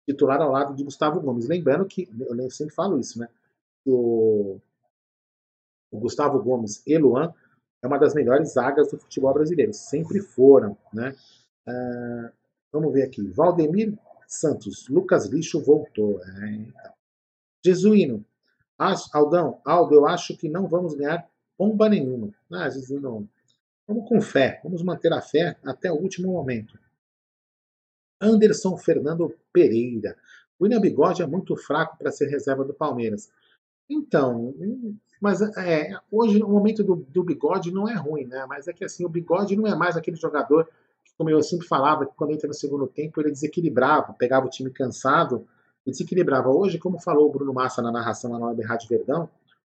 [0.07, 1.49] titular ao lado de Gustavo Gomes.
[1.49, 3.29] Lembrando que, eu sempre falo isso, né?
[3.87, 4.59] O,
[5.91, 7.33] o Gustavo Gomes e Luan
[7.83, 9.73] é uma das melhores zagas do futebol brasileiro.
[9.73, 11.15] Sempre foram, né?
[11.67, 12.40] Uh,
[12.73, 13.23] Vamos ver aqui.
[13.29, 14.89] Valdemir Santos.
[14.89, 16.23] Lucas Lixo voltou.
[16.23, 16.93] É, então.
[17.65, 18.25] Jesuíno.
[19.13, 21.29] Aldão, Aldo, eu acho que não vamos ganhar
[21.59, 22.33] bomba nenhuma.
[22.51, 23.29] Ah, Jesuíno,
[23.87, 24.61] vamos com fé.
[24.65, 26.79] Vamos manter a fé até o último momento.
[28.21, 30.17] Anderson Fernando Pereira.
[30.59, 33.31] William Bigode é muito fraco para ser reserva do Palmeiras.
[33.89, 34.55] Então,
[35.21, 38.47] mas é, hoje o momento do, do, bigode não é ruim, né?
[38.49, 40.69] Mas é que assim, o bigode não é mais aquele jogador
[41.21, 44.71] como eu sempre falava, que quando entra no segundo tempo ele desequilibrava, pegava o time
[44.71, 45.47] cansado
[45.85, 46.49] e desequilibrava.
[46.49, 49.29] Hoje, como falou o Bruno Massa na narração lá na Web Rádio Verdão,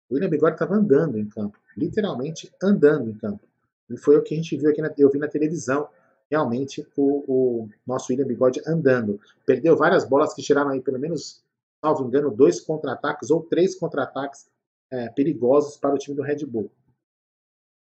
[0.08, 3.42] o William Bigode estava andando em campo, literalmente andando em campo.
[3.90, 5.90] E foi o que a gente viu aqui, na, eu vi na televisão,
[6.30, 9.20] realmente o, o, nosso William Bigode andando.
[9.44, 11.44] Perdeu várias bolas que tiraram aí pelo menos,
[11.84, 14.48] salvo engano, dois contra-ataques ou três contra-ataques
[14.92, 16.70] é, perigosos para o time do Red Bull.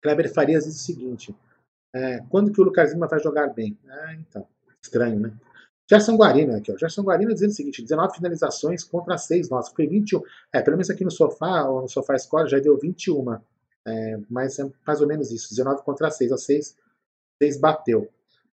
[0.03, 1.35] Kleber Farias diz o seguinte:
[1.97, 3.77] é, quando que o Lucas Lima vai jogar bem?
[3.89, 4.47] Ah, então,
[4.81, 5.33] estranho, né?
[5.89, 6.77] Gerson Guarina aqui, ó.
[6.77, 9.73] Gerson Guarina dizendo o seguinte: 19 finalizações contra 6 nossa.
[9.73, 10.21] Foi 21.
[10.53, 13.39] É, pelo menos aqui no sofá, ou no sofá score, já deu 21.
[13.87, 15.49] É, mas é mais ou menos isso.
[15.49, 16.31] 19 contra 6.
[16.31, 16.77] A 6,
[17.41, 18.09] 6 bateu.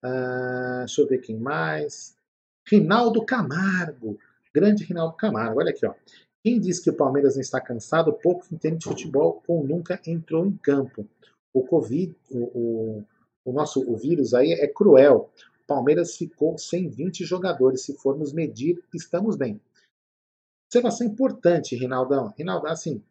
[0.03, 2.17] Ah, deixa eu ver quem mais.
[2.67, 4.19] Rinaldo Camargo.
[4.53, 5.61] Grande Rinaldo Camargo.
[5.61, 5.95] Olha aqui, ó.
[6.43, 10.47] Quem diz que o Palmeiras não está cansado, pouco entende de futebol ou nunca entrou
[10.47, 11.07] em campo.
[11.53, 13.05] O Covid, o, o
[13.49, 15.31] o nosso o vírus aí é cruel.
[15.67, 17.83] Palmeiras ficou sem 20 jogadores.
[17.83, 19.61] Se formos medir, estamos bem.
[20.67, 22.33] Observação importante, Rinaldão.
[22.37, 23.03] Rinaldão, assim,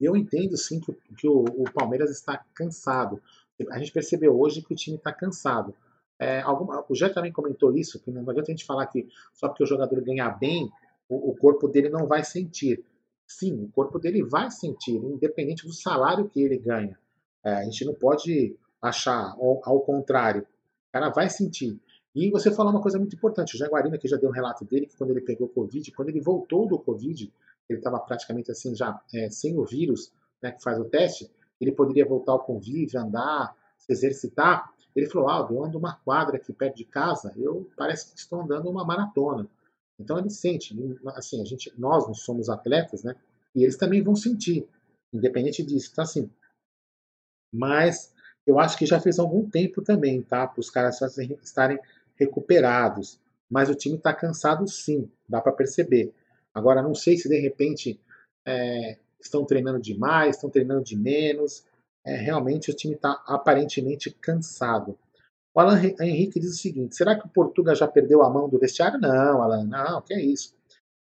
[0.00, 3.22] eu entendo sim que, que o, o, Palmeiras está cansado.
[3.70, 5.74] A gente percebeu hoje que o time está cansado.
[6.18, 9.48] É, alguma, o Jé também comentou isso, que não adianta a gente falar que só
[9.48, 10.70] porque o jogador ganhar bem,
[11.08, 12.82] o, o corpo dele não vai sentir.
[13.26, 16.98] Sim, o corpo dele vai sentir, independente do salário que ele ganha.
[17.44, 21.80] É, a gente não pode achar, ao, ao contrário, o cara vai sentir.
[22.14, 24.86] E você falou uma coisa muito importante, o Jaguarina, que já deu um relato dele,
[24.86, 27.32] que quando ele pegou Covid, quando ele voltou do Covid,
[27.68, 30.12] ele estava praticamente assim, já é, sem o vírus,
[30.42, 34.72] né, que faz o teste, ele poderia voltar ao convívio, andar, se exercitar.
[34.96, 38.40] Ele falou, ah, eu ando uma quadra aqui perto de casa, eu parece que estou
[38.40, 39.46] andando uma maratona.
[39.98, 40.74] Então ele sente,
[41.14, 43.14] assim, a gente, nós não somos atletas, né,
[43.54, 44.66] e eles também vão sentir,
[45.12, 45.90] independente disso.
[45.92, 46.28] Então assim,
[47.52, 48.12] mas
[48.46, 50.46] eu acho que já fez algum tempo também, tá?
[50.46, 51.00] Para os caras
[51.42, 51.78] estarem
[52.16, 53.18] recuperados.
[53.50, 56.12] Mas o time está cansado sim, dá para perceber.
[56.54, 58.00] Agora, não sei se de repente
[58.46, 61.64] é, estão treinando demais, estão treinando de menos.
[62.04, 64.98] é, realmente o time está aparentemente cansado.
[65.54, 68.58] O Alan Henrique diz o seguinte: será que o Portugal já perdeu a mão do
[68.58, 69.00] vestiário?
[69.00, 70.54] Não, Alan, não, que é isso.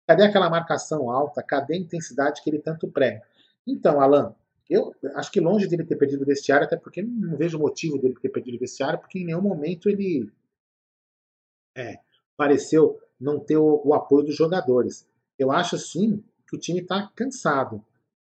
[0.07, 1.43] Cadê aquela marcação alta?
[1.43, 3.21] Cadê a intensidade que ele tanto prega?
[3.65, 4.35] Então, Alan,
[4.71, 8.15] eu acho que longe dele ter perdido o vestiário, até porque não vejo motivo dele
[8.15, 10.31] ter perdido o vestiário, porque em nenhum momento ele
[11.75, 11.99] é,
[12.37, 15.05] pareceu não ter o, o apoio dos jogadores.
[15.37, 17.83] Eu acho sim que o time está cansado.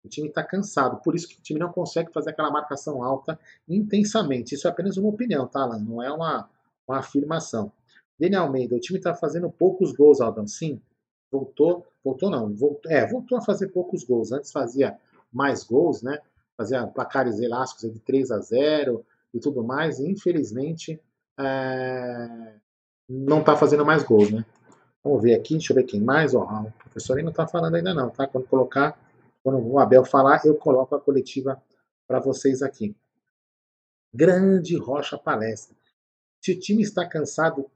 [0.05, 3.39] O time está cansado, por isso que o time não consegue fazer aquela marcação alta
[3.69, 4.57] intensamente.
[4.57, 5.79] Isso é apenas uma opinião, tá, Alan?
[5.79, 6.51] Não é uma,
[6.89, 7.71] uma afirmação.
[8.19, 10.49] Daniel Almeida, o time está fazendo poucos gols, Aldão.
[10.49, 10.81] Sim,
[11.31, 14.33] voltou, voltou não, voltou, é, voltou a fazer poucos gols.
[14.33, 14.99] Antes fazia
[15.33, 16.19] mais gols, né?
[16.57, 19.99] Fazia placares elásticos de 3 a 0 e tudo mais.
[19.99, 21.01] E infelizmente
[21.39, 22.55] é,
[23.09, 24.45] não está fazendo mais gols, né?
[25.03, 26.35] Vamos ver aqui, deixa eu ver quem mais.
[26.35, 28.27] Ó, o professor ainda não está falando ainda não, tá?
[28.27, 28.99] Quando colocar,
[29.43, 31.61] quando o Abel falar, eu coloco a coletiva
[32.07, 32.95] para vocês aqui.
[34.15, 35.77] Grande Rocha Palestra.
[36.45, 37.71] Se o time está cansado,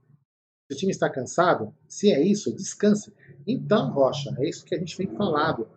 [0.69, 3.13] se o time está cansado, se é isso, descansa.
[3.47, 5.69] Então, Rocha, é isso que a gente vem falado.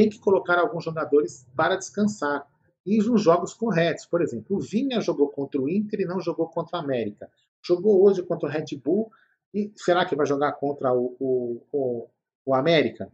[0.00, 2.46] Tem que colocar alguns jogadores para descansar.
[2.86, 4.06] E nos jogos corretos.
[4.06, 7.30] Por exemplo, o Vinha jogou contra o Inter e não jogou contra o América.
[7.62, 9.10] Jogou hoje contra o Red Bull
[9.52, 12.08] e será que vai jogar contra o, o, o,
[12.46, 13.12] o América?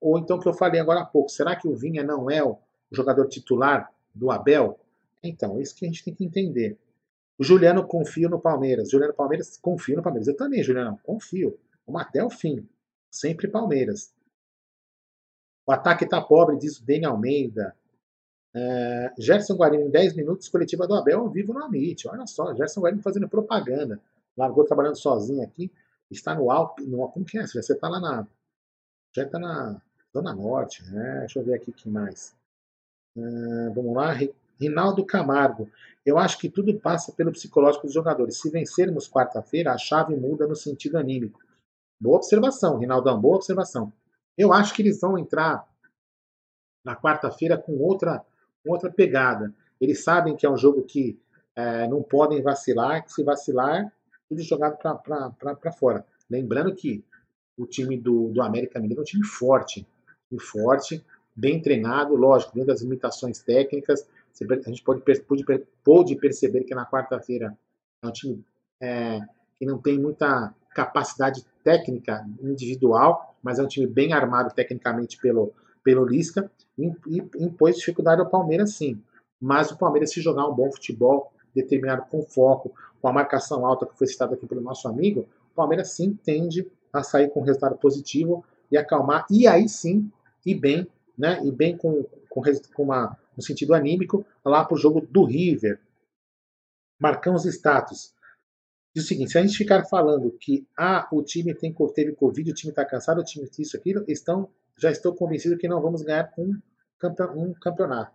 [0.00, 2.56] Ou então que eu falei agora há pouco, será que o Vinha não é o
[2.92, 4.78] jogador titular do Abel?
[5.22, 6.78] Então, isso que a gente tem que entender.
[7.36, 8.90] O Juliano confia no Palmeiras.
[8.90, 10.28] Juliano Palmeiras confia no Palmeiras.
[10.28, 11.58] Eu também, Juliano, confio.
[11.84, 12.64] Vamos até o fim.
[13.10, 14.14] Sempre Palmeiras.
[15.66, 17.74] O ataque está pobre, diz o Dani Almeida.
[18.54, 22.06] É, Gerson Guarino, em 10 minutos, coletiva do Abel ao vivo no Amit.
[22.08, 24.00] Olha só, Gerson Guarino fazendo propaganda.
[24.36, 25.70] Largou trabalhando sozinho aqui.
[26.10, 26.84] Está no Alpe.
[26.84, 27.46] No, como que é?
[27.46, 28.26] Você está lá na.
[29.14, 29.80] Já está na
[30.12, 30.82] Zona Norte.
[30.90, 31.20] Né?
[31.20, 32.34] Deixa eu ver aqui quem mais.
[33.16, 33.20] É,
[33.74, 34.12] vamos lá.
[34.60, 35.68] Rinaldo Camargo.
[36.04, 38.38] Eu acho que tudo passa pelo psicológico dos jogadores.
[38.38, 41.40] Se vencermos quarta-feira, a chave muda no sentido anímico.
[42.00, 43.92] Boa observação, Rinaldão, boa observação.
[44.36, 45.66] Eu acho que eles vão entrar
[46.84, 48.24] na quarta-feira com outra,
[48.64, 49.54] outra pegada.
[49.80, 51.18] Eles sabem que é um jogo que
[51.54, 53.92] é, não podem vacilar, que se vacilar,
[54.28, 56.06] tudo jogado para fora.
[56.30, 57.04] Lembrando que
[57.56, 59.86] o time do, do América Mineiro é um time forte,
[60.28, 61.04] time forte,
[61.36, 64.08] bem treinado, lógico, dentro das limitações técnicas.
[64.40, 65.44] A gente pode, pode,
[65.84, 67.56] pode perceber que na quarta-feira
[68.02, 68.44] é um time
[68.80, 69.20] é,
[69.58, 75.52] que não tem muita capacidade técnica individual, mas é um time bem armado tecnicamente pelo,
[75.82, 76.90] pelo Lisca, e,
[77.38, 79.02] impôs dificuldade ao Palmeiras sim.
[79.40, 83.86] Mas o Palmeiras, se jogar um bom futebol, determinado com foco, com a marcação alta
[83.86, 87.44] que foi citada aqui pelo nosso amigo, o Palmeiras sim tende a sair com um
[87.44, 90.10] resultado positivo e acalmar, e aí sim,
[90.46, 90.86] e bem,
[91.18, 92.42] né, e bem com, com,
[92.74, 95.80] com uma, um sentido anímico, lá para o jogo do River.
[96.98, 98.14] Marcão os status.
[98.94, 102.50] Diz o seguinte, se a gente ficar falando que ah, o time tem, teve Covid,
[102.50, 106.02] o time está cansado, o time isso, aquilo, estão, já estou convencido que não vamos
[106.02, 106.60] ganhar um,
[107.36, 108.12] um campeonato.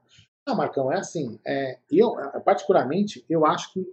[0.47, 1.39] Não, Marcão, é assim.
[1.45, 2.13] É, eu,
[2.45, 3.85] particularmente, eu acho que.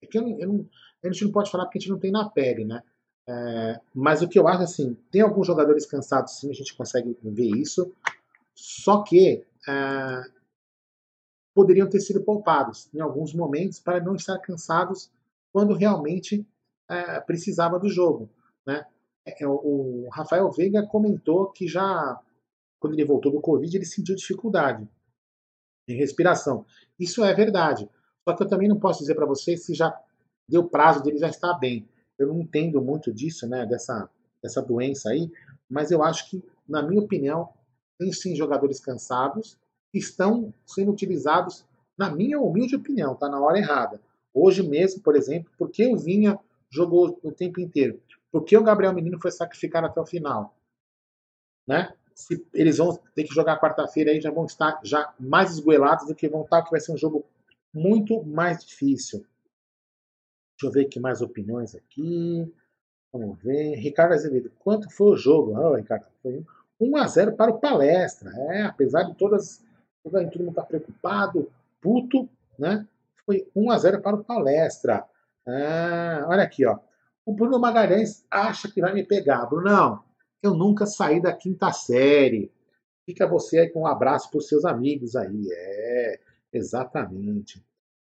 [0.00, 0.68] É que eu, eu não,
[1.04, 2.82] a gente não pode falar porque a gente não tem na pele, né?
[3.28, 7.16] É, mas o que eu acho assim, tem alguns jogadores cansados, sim, a gente consegue
[7.22, 7.92] ver isso.
[8.54, 10.22] Só que é,
[11.54, 15.10] poderiam ter sido poupados em alguns momentos para não estar cansados
[15.52, 16.46] quando realmente
[16.88, 18.30] é, precisava do jogo.
[18.66, 18.84] Né?
[19.26, 22.20] É, é, o Rafael Veiga comentou que já,
[22.80, 24.88] quando ele voltou do Covid, ele sentiu dificuldade
[25.88, 26.64] em respiração.
[26.98, 27.88] Isso é verdade.
[28.26, 29.98] Só que eu também não posso dizer para você se já
[30.48, 31.88] deu prazo dele já estar bem.
[32.18, 34.08] Eu não entendo muito disso, né, dessa,
[34.42, 35.30] dessa doença aí,
[35.68, 37.48] mas eu acho que, na minha opinião,
[37.98, 39.58] tem sim jogadores cansados
[39.90, 41.64] que estão sendo utilizados,
[41.96, 44.00] na minha humilde opinião, tá na hora errada.
[44.32, 46.38] Hoje mesmo, por exemplo, por que o Vinha
[46.70, 48.00] jogou o tempo inteiro?
[48.30, 50.54] Por que o Gabriel Menino foi sacrificado até o final?
[51.66, 51.92] Né?
[52.14, 56.14] Se eles vão ter que jogar quarta-feira aí, já vão estar já mais esgoelados do
[56.14, 57.24] que vão estar, que vai ser um jogo
[57.72, 59.24] muito mais difícil.
[60.60, 62.52] Deixa eu ver aqui mais opiniões aqui.
[63.12, 63.76] Vamos ver.
[63.76, 65.56] Ricardo Azevedo, quanto foi o jogo?
[65.56, 66.44] Ah, Ricardo, foi
[66.80, 68.30] 1 a 0 para o Palestra.
[68.30, 69.64] É, apesar de todas,
[70.02, 72.86] todo mundo estar tá preocupado, puto, né?
[73.28, 75.04] Foi 1 a 0 para o Palestra.
[75.46, 76.78] Ah, olha aqui, ó.
[77.26, 79.44] O Bruno Magalhães acha que vai me pegar.
[79.44, 80.02] Brunão,
[80.42, 82.50] eu nunca saí da quinta série.
[83.04, 85.46] Fica você aí com um abraço para os seus amigos aí.
[85.52, 87.62] É, exatamente.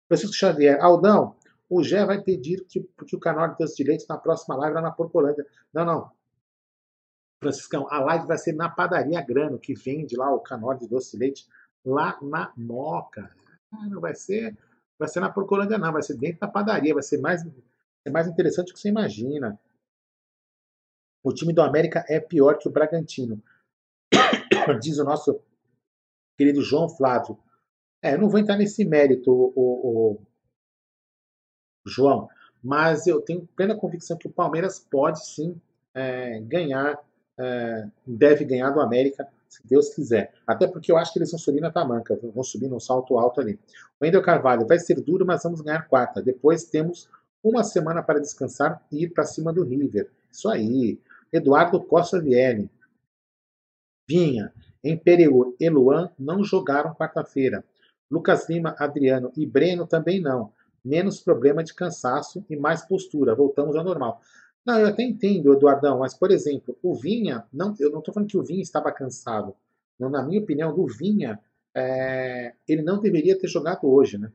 [0.07, 1.35] Francisco Xavier, Aldão,
[1.69, 4.83] o Gé vai pedir que, que o canal de Deus Direitos na próxima live lá
[4.83, 5.45] na Porcolândia.
[5.75, 6.13] Não, não.
[7.43, 11.13] Franciscão, a live vai ser na padaria Grano, que vende lá o canal de doce
[11.13, 11.49] de leite,
[11.85, 13.35] lá na Moca.
[13.73, 14.57] Ah, não vai ser,
[14.99, 17.47] vai ser na Porcolândia, não, vai ser dentro da padaria, vai ser mais,
[18.05, 19.59] é mais interessante do que você imagina.
[21.23, 23.43] O time do América é pior que o Bragantino.
[24.83, 25.41] Diz o nosso
[26.37, 27.39] querido João Flávio.
[28.03, 30.13] É, eu não vou entrar nesse mérito, o, o,
[31.85, 32.29] o João,
[32.63, 35.61] mas eu tenho plena convicção que o Palmeiras pode sim
[35.95, 36.99] é, ganhar,
[37.37, 40.33] é, deve ganhar do América, se Deus quiser.
[40.47, 43.41] Até porque eu acho que eles vão subir na tamanca, vão subir num salto alto
[43.41, 43.59] ali.
[43.99, 46.23] O Wendel Carvalho vai ser duro, mas vamos ganhar quarta.
[46.23, 47.09] Depois temos
[47.43, 50.11] uma semana para descansar e ir para cima do River.
[50.31, 51.01] Isso aí.
[51.33, 52.71] Eduardo Costa Vielle.
[54.09, 54.53] Vinha.
[54.85, 57.65] Imperiur e Luan não jogaram quarta-feira.
[58.11, 60.53] Lucas Lima, Adriano e Breno também não.
[60.85, 63.35] Menos problema de cansaço e mais postura.
[63.35, 64.21] Voltamos ao normal.
[64.69, 68.29] Não, eu até entendo, Eduardão, mas, por exemplo, o Vinha, não, eu não estou falando
[68.29, 69.57] que o Vinha estava cansado.
[69.99, 71.41] Não, na minha opinião, do Vinha,
[71.75, 74.31] é, ele não deveria ter jogado hoje, né?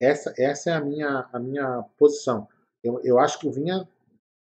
[0.00, 2.48] Essa, essa é a minha, a minha posição.
[2.82, 3.86] Eu, eu acho que o Vinha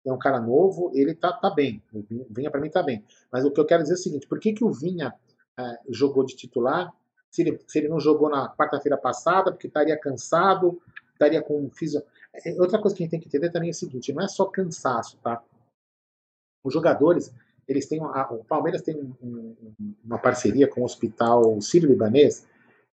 [0.06, 1.82] é um cara novo, ele tá, tá bem.
[1.92, 3.04] O Vinha, para mim tá bem.
[3.30, 5.12] Mas o que eu quero dizer é o seguinte: por que, que o Vinha
[5.58, 6.90] é, jogou de titular?
[7.30, 10.80] Se ele, se ele não jogou na quarta-feira passada, porque estaria cansado,
[11.12, 12.02] estaria com fisio...
[12.44, 14.28] É, outra coisa que a gente tem que entender também é o seguinte: não é
[14.28, 15.42] só cansaço, tá?
[16.64, 17.32] Os jogadores,
[17.66, 18.00] eles têm.
[18.00, 22.46] A, o Palmeiras tem um, um, uma parceria com o Hospital Sírio-Libanês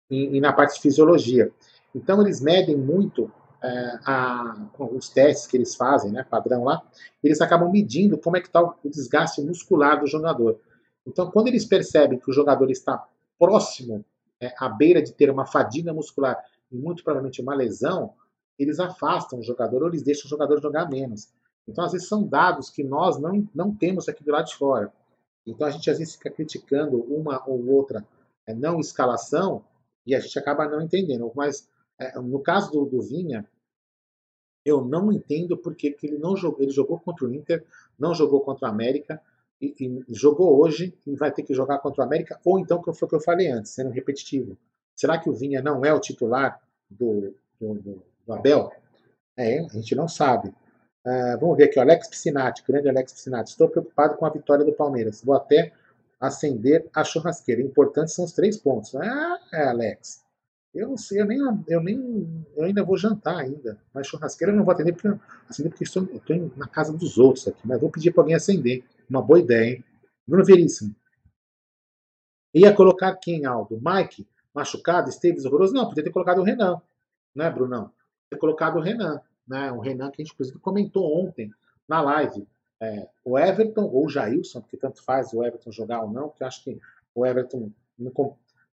[0.10, 1.51] e, e na parte de fisiologia.
[1.93, 3.31] Então, eles medem muito
[3.63, 6.84] é, a, os testes que eles fazem, né, padrão lá,
[7.23, 10.60] eles acabam medindo como é que está o desgaste muscular do jogador.
[11.08, 13.03] Então, quando eles percebem que o jogador está
[13.39, 14.03] próximo,
[14.41, 16.38] é, à beira de ter uma fadiga muscular
[16.71, 18.13] e muito provavelmente uma lesão,
[18.58, 21.30] eles afastam o jogador ou eles deixam o jogador jogar menos.
[21.68, 24.94] Então, às vezes, são dados que nós não, não temos aqui do lado de fora.
[25.46, 28.06] Então, a gente às vezes fica criticando uma ou outra
[28.48, 29.63] é, não escalação
[30.06, 31.32] e a gente acaba não entendendo.
[31.36, 31.68] Mas,
[32.00, 33.48] é, no caso do, do Vinha,
[34.63, 36.62] eu não entendo porque que ele não jogou.
[36.62, 37.65] Ele jogou contra o Inter,
[37.98, 39.22] não jogou contra o América,
[39.62, 42.91] e, e, jogou hoje e vai ter que jogar contra o América, ou então, que
[42.94, 44.58] foi o que eu falei antes, sendo repetitivo.
[44.96, 48.71] Será que o Vinha não é o titular do, do, do, do Abel?
[49.38, 50.49] É, a gente não sabe.
[51.05, 53.51] Uh, vamos ver aqui, o Alex Piscinati, grande Alex Piscinati.
[53.51, 55.21] Estou preocupado com a vitória do Palmeiras.
[55.23, 55.71] Vou até
[56.19, 57.61] acender a churrasqueira.
[57.61, 58.95] Importantes são os três pontos.
[58.95, 60.23] Ah, é, Alex.
[60.73, 63.79] Eu não sei, eu nem, eu nem, eu ainda vou jantar ainda.
[63.93, 65.07] Mas churrasqueira eu não vou atender porque,
[65.49, 67.61] acender porque estou, estou na casa dos outros aqui.
[67.63, 68.83] Mas vou pedir para alguém acender.
[69.09, 69.83] Uma boa ideia, hein?
[70.27, 70.95] Bruno Veríssimo.
[72.53, 73.79] Ia colocar quem, Aldo?
[73.81, 75.73] Mike, machucado, Esteves, horroroso?
[75.73, 76.81] Não, podia ter colocado o Renan,
[77.35, 77.91] né, Brunão?
[78.36, 79.71] Ter colocado o Renan, né?
[79.71, 81.52] O Renan que a gente, inclusive, comentou ontem
[81.88, 82.45] na live.
[82.82, 86.43] É, o Everton ou o Jailson, porque tanto faz o Everton jogar ou não, porque
[86.43, 86.80] eu acho que
[87.14, 88.12] o Everton não,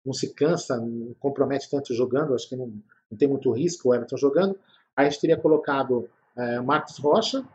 [0.05, 2.67] não se cansa, não compromete tanto jogando, acho que não,
[3.11, 4.57] não tem muito risco o Everton jogando.
[4.95, 7.45] Aí a gente teria colocado é, Marcos Rocha,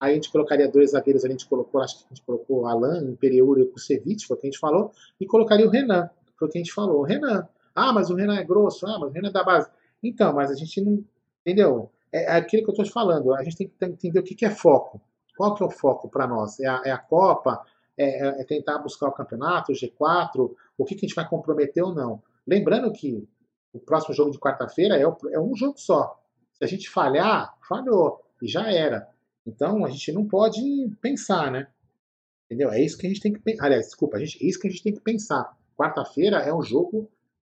[0.00, 3.04] aí a gente colocaria dois zagueiros, a gente colocou, acho que a gente colocou Alan,
[3.04, 6.08] Imperiur e o Kusevich, foi o que a gente falou, e colocaria o Renan,
[6.38, 7.00] foi o que a gente falou.
[7.00, 9.68] O Renan, ah, mas o Renan é grosso, ah, mas o Renan é da base.
[10.02, 11.04] Então, mas a gente não,
[11.44, 11.90] entendeu?
[12.12, 14.44] É, é aquilo que eu estou te falando, a gente tem que entender o que,
[14.44, 15.00] é foco.
[15.36, 16.58] Qual que é o foco para nós?
[16.60, 17.64] É a, é a Copa?
[17.96, 21.28] É, é, é, tentar buscar o campeonato, o G4, o que, que a gente vai
[21.28, 22.22] comprometer ou não.
[22.46, 23.28] Lembrando que
[23.72, 26.18] o próximo jogo de quarta-feira é, é um jogo só.
[26.54, 29.08] Se a gente falhar, falhou, e já era.
[29.46, 30.60] Então a gente não pode
[31.00, 31.68] pensar, né?
[32.46, 32.70] Entendeu?
[32.70, 33.66] É isso que a gente tem que pensar.
[33.66, 35.56] Aliás, desculpa, a gente, é isso que a gente tem que pensar.
[35.76, 37.10] Quarta-feira é um jogo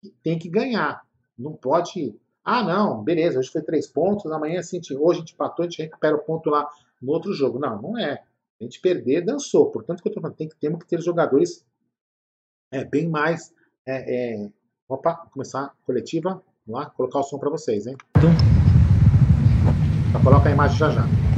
[0.02, 1.02] que tem que ganhar.
[1.38, 2.16] Não pode.
[2.44, 5.82] Ah, não, beleza, hoje foi três pontos, amanhã assim, hoje a gente empatou, a gente
[5.82, 6.68] recupera o ponto lá
[7.02, 7.58] no outro jogo.
[7.58, 8.24] Não, não é.
[8.60, 9.72] A gente perder, dançou.
[9.72, 11.66] Portanto, que eu tô falando, tem que, temos que ter jogadores
[12.72, 13.54] é, bem mais.
[13.86, 14.50] É, é...
[14.88, 16.42] Opa, começar a coletiva.
[16.66, 17.96] Vamos lá, colocar o som para vocês, hein?
[18.18, 18.30] Então...
[20.24, 21.33] coloca a imagem já já.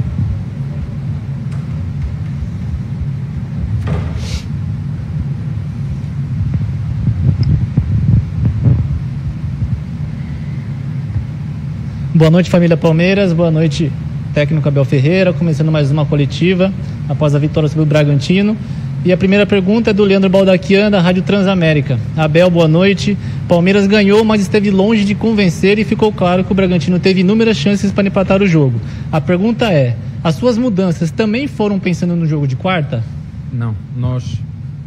[12.16, 13.34] Boa noite, família Palmeiras.
[13.34, 13.92] Boa noite,
[14.32, 15.34] técnico Abel Ferreira.
[15.34, 16.72] Começando mais uma coletiva
[17.10, 18.56] após a vitória sobre o Bragantino.
[19.04, 22.00] E a primeira pergunta é do Leandro Baldaquian, da Rádio Transamérica.
[22.16, 23.18] Abel, boa noite.
[23.46, 27.58] Palmeiras ganhou, mas esteve longe de convencer e ficou claro que o Bragantino teve inúmeras
[27.58, 28.80] chances para empatar o jogo.
[29.12, 29.94] A pergunta é:
[30.24, 33.04] as suas mudanças também foram pensando no jogo de quarta?
[33.52, 34.38] Não, nós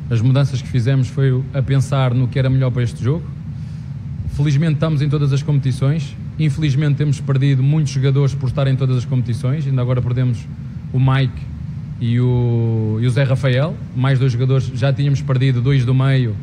[0.10, 3.24] as mudanças que fizemos foi a pensar no que era melhor para este jogo.
[4.36, 8.98] Felizmente estamos em todas as competições, Infelizmente temos perdido muitos jogadores por estar em todas
[8.98, 9.68] as competições.
[9.68, 10.48] Ainda agora perdemos
[10.94, 11.42] o Mike
[12.00, 13.76] e o, e o Zé Rafael.
[13.96, 16.36] Mais dois jogadores, já tínhamos perdido dois do meio,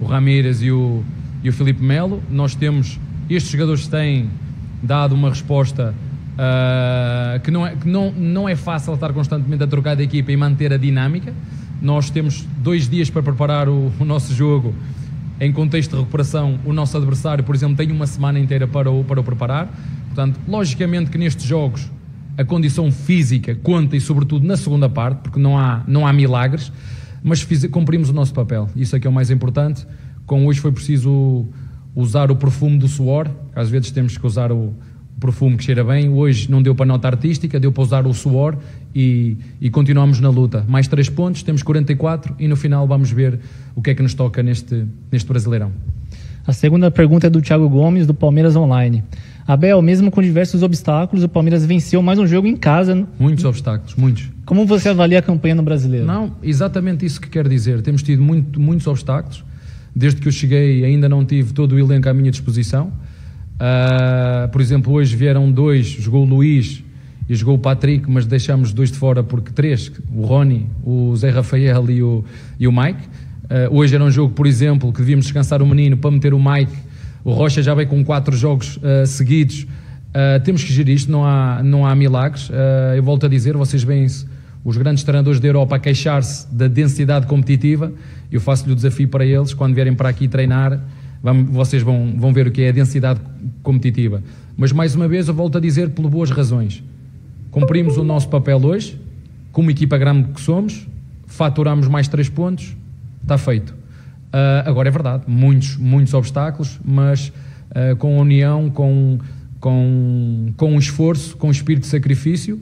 [0.00, 1.04] o Ramírez e o,
[1.44, 2.22] e o Filipe Melo.
[2.30, 2.98] Nós temos,
[3.28, 4.30] estes jogadores têm
[4.82, 5.94] dado uma resposta
[6.32, 10.32] uh, que, não é, que não, não é fácil estar constantemente a trocar de equipa
[10.32, 11.34] e manter a dinâmica.
[11.80, 14.74] Nós temos dois dias para preparar o, o nosso jogo
[15.42, 16.60] em contexto de recuperação.
[16.64, 19.68] O nosso adversário, por exemplo, tem uma semana inteira para o, para o preparar.
[20.06, 21.90] Portanto, logicamente que nestes jogos
[22.38, 26.70] a condição física conta e sobretudo na segunda parte, porque não há, não há milagres,
[27.24, 28.70] mas fiz, cumprimos o nosso papel.
[28.76, 29.84] Isso é que é o mais importante.
[30.26, 31.48] Com hoje foi preciso
[31.92, 34.72] usar o perfume do suor, às vezes temos que usar o,
[35.22, 36.08] perfume que cheira bem.
[36.08, 38.58] Hoje não deu para nota artística, deu para usar o suor
[38.94, 40.64] e, e, continuamos na luta.
[40.68, 43.38] Mais três pontos, temos 44 e no final vamos ver
[43.74, 45.72] o que é que nos toca neste, neste Brasileirão.
[46.46, 49.02] A segunda pergunta é do Thiago Gomes, do Palmeiras Online.
[49.46, 53.06] Abel, mesmo com diversos obstáculos, o Palmeiras venceu mais um jogo em casa.
[53.18, 54.28] Muitos obstáculos, muitos.
[54.44, 56.06] Como você avalia a campanha no Brasileiro?
[56.06, 57.80] Não, exatamente isso que quero dizer.
[57.82, 59.44] Temos tido muito, muitos obstáculos.
[59.94, 62.92] Desde que eu cheguei, ainda não tive todo o elenco à minha disposição.
[63.54, 66.81] Uh, por exemplo, hoje vieram dois, jogou o Luís
[67.28, 71.30] e jogou o Patrick, mas deixamos dois de fora porque três, o Rony, o Zé
[71.30, 72.24] Rafael e o,
[72.58, 73.02] e o Mike.
[73.44, 76.38] Uh, hoje era um jogo, por exemplo, que devíamos descansar o menino para meter o
[76.38, 76.92] Mike
[77.24, 79.62] o Rocha já veio com quatro jogos uh, seguidos.
[79.62, 82.50] Uh, temos que gerir isto, não há, não há milagres.
[82.96, 84.06] Eu volto a dizer, vocês veem
[84.64, 87.92] os grandes treinadores da Europa a queixar-se da densidade competitiva.
[88.30, 90.80] Eu faço-lhe o desafio para eles, quando vierem para aqui treinar,
[91.22, 93.20] vamos, vocês vão, vão ver o que é a densidade
[93.62, 94.22] competitiva.
[94.56, 96.82] Mas mais uma vez, eu volto a dizer por boas razões.
[97.52, 98.98] Cumprimos o nosso papel hoje,
[99.52, 100.88] como equipa grande que somos,
[101.26, 102.74] faturamos mais três pontos,
[103.22, 103.70] está feito.
[103.70, 109.18] Uh, agora é verdade, muitos, muitos obstáculos, mas uh, com união, com,
[109.60, 112.58] com, com esforço, com espírito de sacrifício.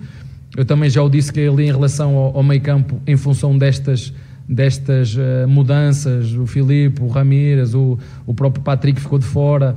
[0.57, 3.57] Eu também já o disse que ali em relação ao, ao meio campo, em função
[3.57, 4.13] destas,
[4.49, 9.77] destas uh, mudanças, o Filipe, o Ramírez, o, o próprio Patrick ficou de fora,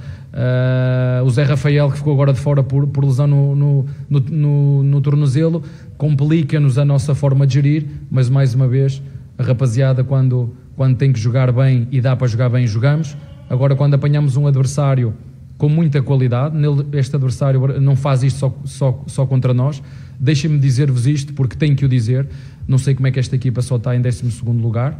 [1.25, 4.83] o Zé Rafael que ficou agora de fora por, por lesão no, no, no, no,
[4.83, 5.63] no tornozelo,
[5.97, 9.01] complica-nos a nossa forma de gerir, mas mais uma vez,
[9.37, 13.15] a rapaziada quando quando tem que jogar bem e dá para jogar bem, jogamos.
[13.49, 15.13] Agora, quando apanhamos um adversário
[15.57, 16.55] com muita qualidade,
[16.93, 19.81] este adversário não faz isto só, só, só contra nós.
[20.19, 22.27] Deixem-me dizer-vos isto, porque tenho que o dizer.
[22.67, 24.23] Não sei como é que esta equipa só está em 12
[24.59, 24.97] lugar,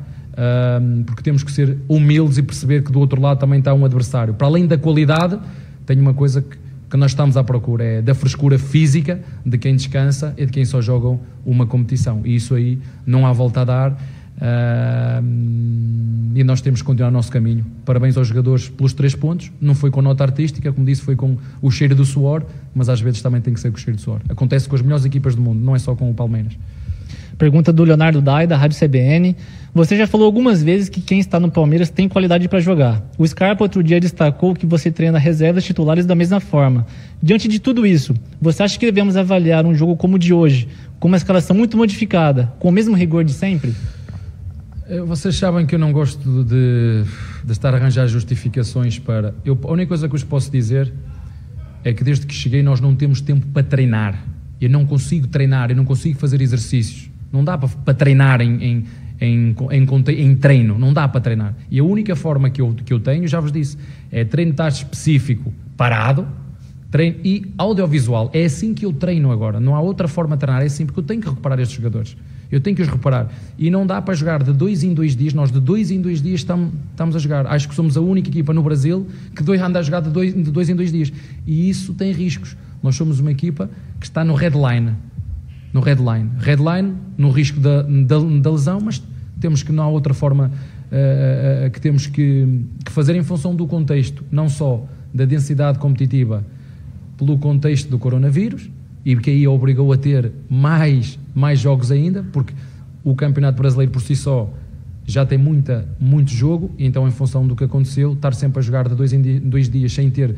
[1.06, 4.34] porque temos que ser humildes e perceber que do outro lado também está um adversário.
[4.34, 5.40] Para além da qualidade,
[5.86, 6.58] tenho uma coisa que,
[6.90, 10.66] que nós estamos à procura: é da frescura física de quem descansa e de quem
[10.66, 12.22] só joga uma competição.
[12.26, 13.92] E isso aí não há volta a dar.
[14.34, 15.24] Uh,
[16.36, 17.64] e nós temos que continuar o nosso caminho.
[17.86, 19.52] Parabéns aos jogadores pelos três pontos.
[19.62, 23.00] Não foi com nota artística, como disse, foi com o cheiro do suor, mas às
[23.00, 24.20] vezes também tem que ser com o cheiro do suor.
[24.28, 26.58] Acontece com as melhores equipas do mundo, não é só com o Palmeiras.
[27.44, 29.36] Pergunta do Leonardo Dai, da Rádio CBN.
[29.76, 33.04] Você já falou algumas vezes que quem está no Palmeiras tem qualidade para jogar.
[33.18, 36.88] O Scarpa outro dia destacou que você treina reservas titulares da mesma forma.
[37.22, 40.70] Diante de tudo isso, você acha que devemos avaliar um jogo como o de hoje,
[41.02, 43.74] com uma escalação muito modificada, com o mesmo rigor de sempre?
[44.88, 47.04] Eh, vocês sabem que eu não gosto de,
[47.44, 49.36] de estar a arranjar justificações para.
[49.44, 50.94] Eu, a única coisa que vos posso dizer
[51.84, 54.18] é que desde que cheguei nós não temos tempo para treinar.
[54.62, 57.12] Eu não consigo treinar, eu não consigo fazer exercícios.
[57.34, 58.86] Não dá para, treinar em, em,
[59.20, 61.56] em, em, em treino, não dá para treinar.
[61.70, 63.76] E a única forma que eu, que eu tenho, já vos disse,
[64.12, 66.28] é treino taxa específico parado
[66.94, 68.30] treino, e audiovisual.
[68.32, 69.60] É assim que eu treino agora.
[69.60, 72.16] Não há outra forma de treinar, é assim porque eu tenho que recuperar estes jogadores.
[72.52, 73.34] Eu tenho que os reparar.
[73.58, 75.34] E não dá para jogar de dois em dois dias.
[75.34, 77.48] Nós de dois em dois dias estamos, estamos a jogar.
[77.48, 80.36] Acho que somos a única equipa no Brasil que dois, anda a jogar de dois,
[80.36, 81.12] de dois em dois dias.
[81.48, 82.56] E isso tem riscos.
[82.84, 84.92] Nós somos uma equipa que está no redline.
[85.74, 86.30] No redline.
[86.38, 89.02] Redline, no risco da, da, da lesão, mas
[89.40, 93.56] temos que não há outra forma uh, uh, que temos que, que fazer em função
[93.56, 96.46] do contexto, não só da densidade competitiva,
[97.18, 98.70] pelo contexto do coronavírus,
[99.04, 102.54] e que aí obrigou a ter mais, mais jogos ainda, porque
[103.04, 104.52] o Campeonato Brasileiro por si só
[105.06, 108.88] já tem muita, muito jogo, então, em função do que aconteceu, estar sempre a jogar
[108.88, 110.36] de dois em dois dias sem ter.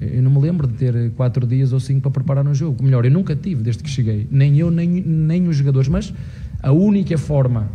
[0.00, 2.82] Eu não me lembro de ter quatro dias ou cinco para preparar um jogo.
[2.82, 6.14] Melhor, eu nunca tive desde que cheguei, nem eu, nem, nem os jogadores, mas
[6.62, 7.68] a única forma,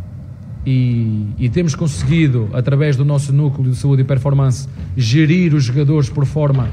[0.66, 6.10] e, e temos conseguido, através do nosso núcleo de saúde e performance, gerir os jogadores
[6.10, 6.68] por forma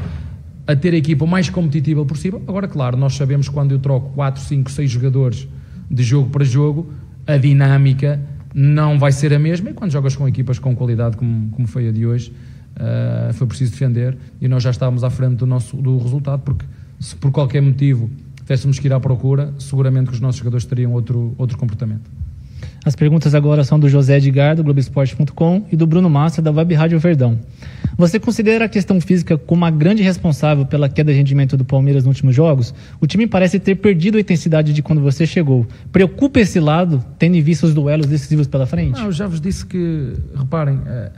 [0.66, 2.42] a ter a equipa o mais competitiva possível.
[2.48, 5.48] Agora, claro, nós sabemos quando eu troco 4, 5, 6 jogadores
[5.90, 6.92] de jogo para jogo,
[7.28, 8.20] a dinâmica
[8.56, 9.70] não vai ser a mesma.
[9.70, 12.34] E quando jogas com equipas com qualidade, como, como foi a de hoje,
[12.78, 16.66] uh, foi preciso defender e nós já estávamos à frente do, nosso, do resultado, porque
[17.00, 20.94] se por qualquer motivo tivéssemos que ir à procura, seguramente que os nossos jogadores teriam
[20.94, 22.10] outro, outro comportamento.
[22.86, 26.74] As perguntas agora são do José Edgar, do Globoesporte.com, e do Bruno Massa, da Web
[26.74, 27.40] Rádio Verdão.
[27.98, 32.04] Você considera a questão física como a grande responsável pela queda de rendimento do Palmeiras
[32.04, 32.74] nos últimos jogos?
[33.00, 35.66] O time parece ter perdido a intensidade de quando você chegou.
[35.92, 39.00] Preocupa esse lado, tendo em vista os duelos decisivos pela frente?
[39.00, 41.12] Não, eu já vos disse que, reparem, é,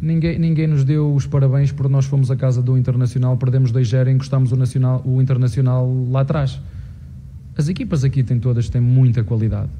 [0.00, 4.08] ninguém, ninguém nos deu os parabéns por nós fomos à casa do Internacional, perdemos 2-0
[4.08, 6.60] e encostámos o, Nacional, o Internacional lá atrás.
[7.56, 9.70] As equipas aqui têm todas têm muita qualidade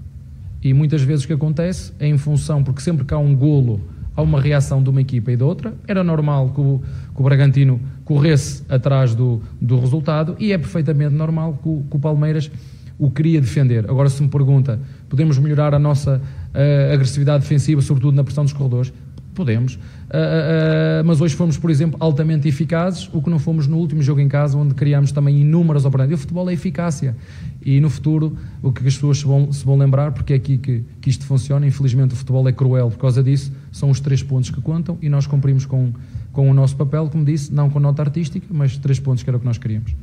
[0.62, 3.80] e muitas vezes o que acontece é em função, porque sempre que há um golo,
[4.16, 6.80] há uma reação de uma equipa e da outra, era normal que o,
[7.14, 11.96] que o Bragantino corresse atrás do, do resultado e é perfeitamente normal que o, que
[11.96, 12.50] o Palmeiras
[12.98, 13.88] o queria defender.
[13.90, 18.52] Agora, se me pergunta, podemos melhorar a nossa uh, agressividade defensiva, sobretudo na pressão dos
[18.52, 18.92] corredores?
[19.36, 19.74] Podemos.
[19.74, 24.02] Uh, uh, mas hoje fomos, por exemplo, altamente eficazes, o que não fomos no último
[24.02, 26.18] jogo em casa, onde criámos também inúmeras oportunidades.
[26.18, 27.14] O futebol é eficácia.
[27.62, 30.56] E no futuro, o que as pessoas se vão, se vão lembrar, porque é aqui
[30.56, 34.22] que, que isto funciona, infelizmente o futebol é cruel por causa disso, são os três
[34.22, 35.92] pontos que contam e nós cumprimos com,
[36.32, 39.36] com o nosso papel, como disse, não com nota artística, mas três pontos que era
[39.36, 39.94] o que nós queríamos.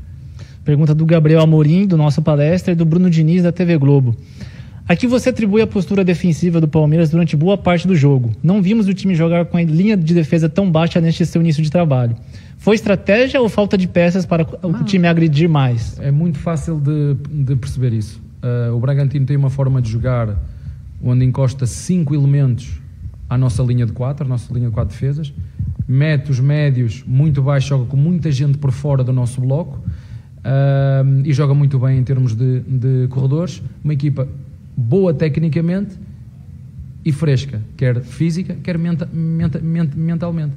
[0.64, 4.16] Pergunta do Gabriel Amorim, do nosso palestra, e do Bruno Diniz, da TV Globo.
[4.88, 8.32] Aqui você atribui a postura defensiva do Palmeiras durante boa parte do jogo.
[8.44, 11.64] Não vimos o time jogar com a linha de defesa tão baixa neste seu início
[11.64, 12.18] de trabalho.
[12.58, 15.98] Foi estratégia ou falta de peças para Não, o time agredir mais?
[16.00, 17.16] É muito fácil de,
[17.46, 18.22] de perceber isso.
[18.44, 20.38] Uh, o Bragantino tem uma forma de jogar
[21.02, 22.82] onde encosta cinco elementos
[23.30, 25.34] à nossa linha de quatro, à nossa linha de quatro defesas,
[25.88, 29.80] mete os médios muito baixo, joga com muita gente por fora do nosso bloco
[30.40, 33.62] uh, e joga muito bem em termos de, de corredores.
[33.84, 34.28] Uma equipa
[34.76, 35.98] boa tecnicamente
[37.06, 40.54] e fresca, quer física, quer menta, menta, menta, mentalmente.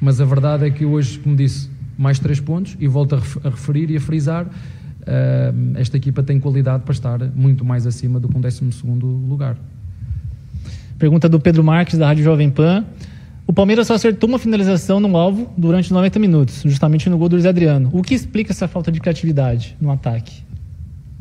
[0.00, 3.90] Mas a verdade é que hoje, como disse, mais três pontos e volto a referir
[3.90, 8.36] e a frisar, uh, esta equipa tem qualidade para estar muito mais acima do que
[8.36, 8.82] um 12
[9.28, 9.56] lugar.
[10.98, 12.84] Pergunta do Pedro Marques, da Rádio Jovem Pan.
[13.46, 17.34] O Palmeiras só acertou uma finalização no alvo durante 90 minutos, justamente no gol do
[17.36, 17.90] Luiz Adriano.
[17.92, 20.42] O que explica essa falta de criatividade no ataque?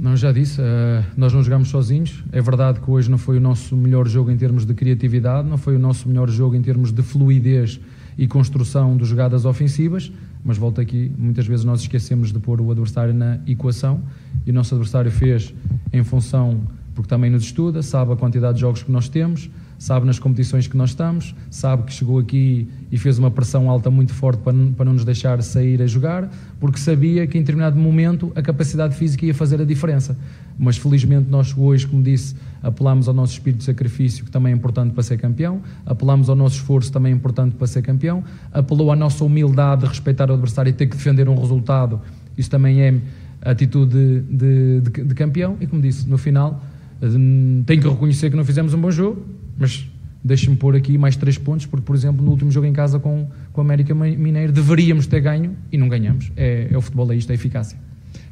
[0.01, 2.23] Não, já disse, uh, nós não jogamos sozinhos.
[2.31, 5.59] É verdade que hoje não foi o nosso melhor jogo em termos de criatividade, não
[5.59, 7.79] foi o nosso melhor jogo em termos de fluidez
[8.17, 10.11] e construção de jogadas ofensivas,
[10.43, 14.01] mas volto aqui, muitas vezes nós esquecemos de pôr o adversário na equação
[14.43, 15.53] e o nosso adversário fez
[15.93, 16.61] em função,
[16.95, 19.51] porque também nos estuda, sabe a quantidade de jogos que nós temos,
[19.81, 23.89] sabe nas competições que nós estamos, sabe que chegou aqui e fez uma pressão alta
[23.89, 26.29] muito forte para, para não nos deixar sair a jogar,
[26.59, 30.15] porque sabia que em determinado momento a capacidade física ia fazer a diferença.
[30.55, 34.55] Mas felizmente nós hoje, como disse, apelamos ao nosso espírito de sacrifício, que também é
[34.55, 38.23] importante para ser campeão, apelamos ao nosso esforço, também é importante para ser campeão,
[38.53, 41.99] apelou à nossa humildade de respeitar o adversário e ter que defender um resultado,
[42.37, 42.99] isso também é
[43.41, 46.63] atitude de, de, de campeão, e como disse, no final,
[47.01, 49.87] hum, tenho que reconhecer que não fizemos um bom jogo, mas
[50.23, 53.27] deixe-me pôr aqui mais três pontos, porque, por exemplo, no último jogo em casa com,
[53.53, 56.31] com o América Mineiro deveríamos ter ganho e não ganhamos.
[56.35, 57.77] É, é o futebol, é isto, é eficácia.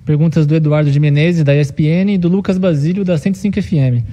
[0.05, 4.03] Perguntas do Eduardo de Menezes, da ESPN, e do Lucas Basílio, da 105 FM.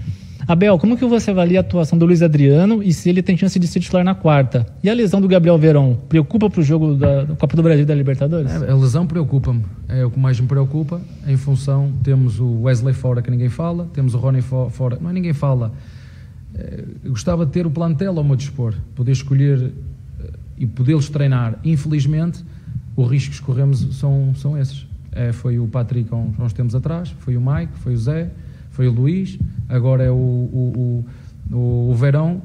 [0.48, 3.58] Abel, como que você avalia a atuação do Luiz Adriano e se ele tem chance
[3.58, 4.64] de ser titular na quarta?
[4.80, 7.86] E a lesão do Gabriel Verón, preocupa para o jogo da, Copa do Brasil e
[7.86, 8.52] da Libertadores?
[8.52, 12.94] É, a lesão preocupa-me, é o que mais me preocupa, em função, temos o Wesley
[12.94, 15.72] fora que ninguém fala, temos o Rony fora, não é ninguém fala,
[17.04, 19.72] gostava de ter o plantel ao meu dispor, poder escolher
[20.20, 21.59] eh, e podê-los treinar.
[21.64, 22.44] Infelizmente,
[22.96, 24.86] os riscos que corremos são, são esses.
[25.12, 28.30] É, foi o Patrick há uns, uns, tempos atrás, foi o Mike, foi o Zé,
[28.70, 29.38] foi o Luís,
[29.68, 31.04] agora é o, o,
[31.50, 32.42] o, o Verão.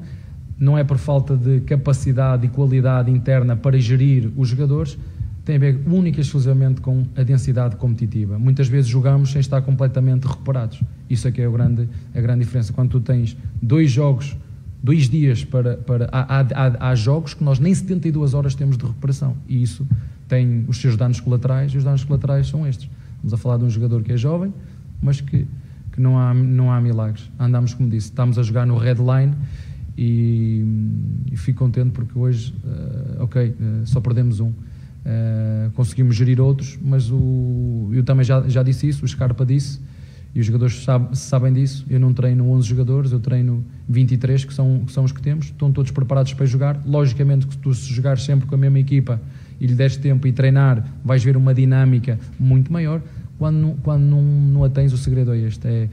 [0.58, 4.96] Não é por falta de capacidade e qualidade interna para gerir os jogadores,
[5.44, 8.38] tem a ver única e exclusivamente com a densidade competitiva.
[8.38, 10.80] Muitas vezes jogamos sem estar completamente recuperados.
[11.10, 12.72] Isso é que é a grande, a grande diferença.
[12.72, 14.36] Quando tu tens dois jogos,
[14.82, 15.76] dois dias para.
[15.76, 19.36] para há, há, há jogos que nós nem 72 horas temos de recuperação.
[19.48, 19.86] E isso
[20.28, 22.88] tem os seus danos colaterais, e os danos colaterais são estes.
[23.16, 24.52] Estamos a falar de um jogador que é jovem,
[25.02, 25.46] mas que,
[25.92, 27.30] que não, há, não há milagres.
[27.38, 29.34] Andamos, como disse, estamos a jogar no red line
[29.96, 30.64] e,
[31.30, 34.52] e fico contente porque hoje, uh, ok, uh, só perdemos um
[35.04, 39.80] Uh, conseguimos gerir outros, mas o, eu também já, já disse isso, o Scarpa disse,
[40.34, 41.84] e os jogadores sabe, sabem disso.
[41.90, 45.46] Eu não treino 11 jogadores, eu treino 23, que são, que são os que temos,
[45.46, 46.80] estão todos preparados para jogar.
[46.86, 49.20] Logicamente, que tu se jogares sempre com a mesma equipa
[49.60, 53.02] e lhe des tempo e treinar, vais ver uma dinâmica muito maior.
[53.38, 55.88] Quando, quando não, não a tens, o segredo é este: é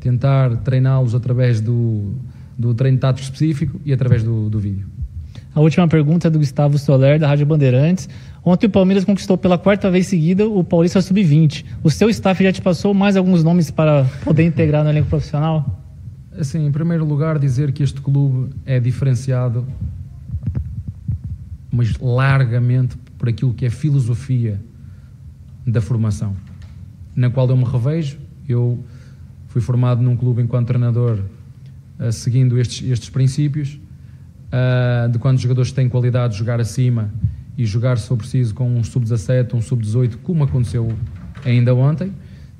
[0.00, 2.14] tentar treiná-los através do,
[2.58, 4.86] do treino tático específico e através do, do vídeo.
[5.54, 8.08] A última pergunta é do Gustavo Soler, da Rádio Bandeirantes.
[8.48, 11.66] Ontem o Palmeiras conquistou pela quarta vez seguida o Paulista Sub-20.
[11.82, 15.84] O seu staff já te passou mais alguns nomes para poder integrar no elenco profissional?
[16.32, 19.66] Assim, em primeiro lugar, dizer que este clube é diferenciado,
[21.70, 24.58] mas largamente por aquilo que é filosofia
[25.66, 26.34] da formação,
[27.14, 28.16] na qual eu me revejo.
[28.48, 28.82] Eu
[29.48, 31.18] fui formado num clube enquanto treinador,
[32.00, 33.78] uh, seguindo estes, estes princípios,
[34.48, 37.10] uh, de quando os jogadores têm qualidade de jogar acima
[37.58, 40.92] e jogar, se for preciso, com um sub-17, um sub-18, como aconteceu
[41.44, 42.12] ainda ontem.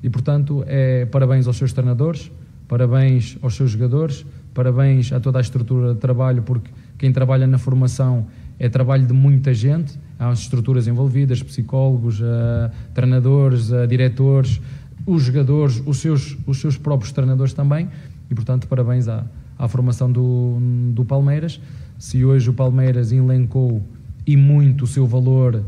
[0.03, 2.32] E, portanto, é parabéns aos seus treinadores,
[2.66, 6.68] parabéns aos seus jogadores, parabéns a toda a estrutura de trabalho, porque
[6.99, 8.26] quem trabalha na formação
[8.59, 12.24] é trabalho de muita gente, há estruturas envolvidas, psicólogos, uh,
[12.92, 14.61] treinadores, uh, diretores,
[15.07, 17.88] os jogadores, os seus, os seus próprios treinadores também,
[18.28, 19.24] e portanto parabéns à,
[19.57, 20.59] à formação do,
[20.92, 21.61] do Palmeiras.
[21.96, 23.82] Se hoje o Palmeiras elencou
[24.29, 25.64] e muito o seu valor,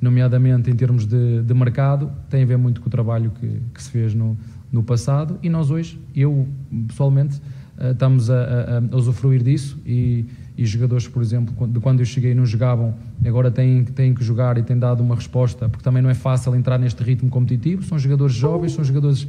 [0.00, 3.82] nomeadamente em termos de, de mercado, tem a ver muito com o trabalho que, que
[3.82, 4.36] se fez no,
[4.70, 6.46] no passado e nós hoje, eu
[6.86, 7.40] pessoalmente,
[7.78, 12.06] uh, estamos a, a, a usufruir disso e e jogadores, por exemplo, de quando eu
[12.06, 12.94] cheguei não jogavam,
[13.24, 16.54] agora têm, têm que jogar e têm dado uma resposta, porque também não é fácil
[16.54, 17.82] entrar neste ritmo competitivo.
[17.82, 19.26] São jogadores jovens, são jogadores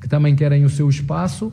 [0.00, 1.52] que também querem o seu espaço,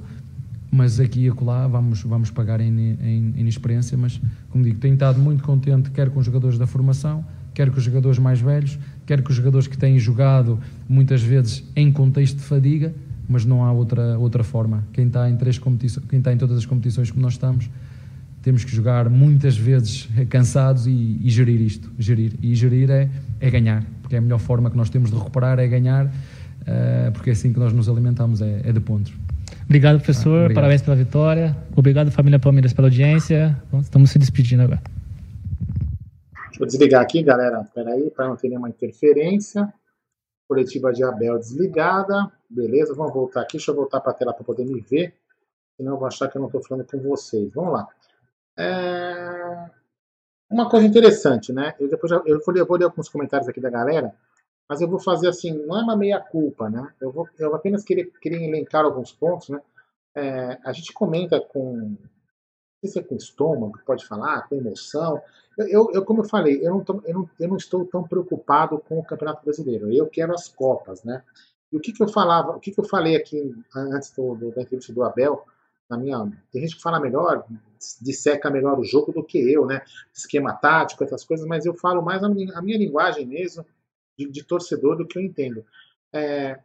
[0.72, 3.98] mas aqui e acolá vamos, vamos pagar em, em, em experiência.
[3.98, 7.78] Mas, como digo, tenho estado muito contente, quer com os jogadores da formação, quer com
[7.78, 12.38] os jogadores mais velhos, quer com os jogadores que têm jogado muitas vezes em contexto
[12.38, 12.94] de fadiga,
[13.28, 14.84] mas não há outra, outra forma.
[14.94, 17.70] Quem está em, três competições, quem está em todas as competições como nós estamos
[18.42, 22.34] temos que jogar muitas vezes cansados e, e, gerir isto, gerir.
[22.42, 23.10] E gerir é,
[23.40, 27.12] é ganhar, porque é a melhor forma que nós temos de recuperar é ganhar, uh,
[27.14, 29.14] porque é assim que nós nos alimentamos, é, é de pontos.
[29.70, 30.32] Obrigado, professor.
[30.32, 30.56] Ah, obrigado.
[30.56, 31.56] Parabéns pela vitória.
[31.78, 33.56] Obrigado, família Palmeiras, pela audiência.
[33.80, 34.82] Estamos se despedindo agora.
[36.48, 37.62] Deixa eu desligar aqui, galera.
[37.62, 39.72] Espera aí, para não ter nenhuma interferência.
[40.48, 42.32] Coletiva de Abel desligada.
[42.50, 43.58] Beleza, vamos voltar aqui.
[43.58, 45.14] Deixa eu voltar para a tela para poder me ver.
[45.78, 47.54] Senão eu vou achar que eu não estou falando com vocês.
[47.54, 47.88] Vamos lá.
[48.58, 49.70] É...
[50.50, 51.76] Uma coisa interessante, né?
[51.80, 54.16] Eu depois já, eu vou, eu vou ler alguns comentários aqui da galera,
[54.70, 56.94] mas eu vou fazer assim, não é uma meia culpa, né?
[57.02, 59.60] Eu vou eu apenas querer, querer elencar alguns pontos, né?
[60.16, 61.98] É, a gente comenta com, não
[62.80, 65.20] sei se é com estômago, pode falar, com emoção.
[65.58, 68.04] Eu, eu, eu como eu falei, eu não, tô, eu, não, eu não estou tão
[68.04, 69.92] preocupado com o Campeonato Brasileiro.
[69.92, 71.24] Eu quero as Copas, né?
[71.72, 74.52] E o que, que eu falava, o que, que eu falei aqui antes do, do,
[74.52, 75.46] da entrevista do Abel,
[75.90, 76.32] na minha.
[76.52, 77.44] Tem gente que fala melhor,
[78.00, 79.82] disseca melhor o jogo do que eu, né?
[80.14, 83.66] Esquema tático, essas coisas, mas eu falo mais a minha, a minha linguagem mesmo
[84.26, 85.66] de, de, torcedor do que eu entendo.
[86.12, 86.60] É,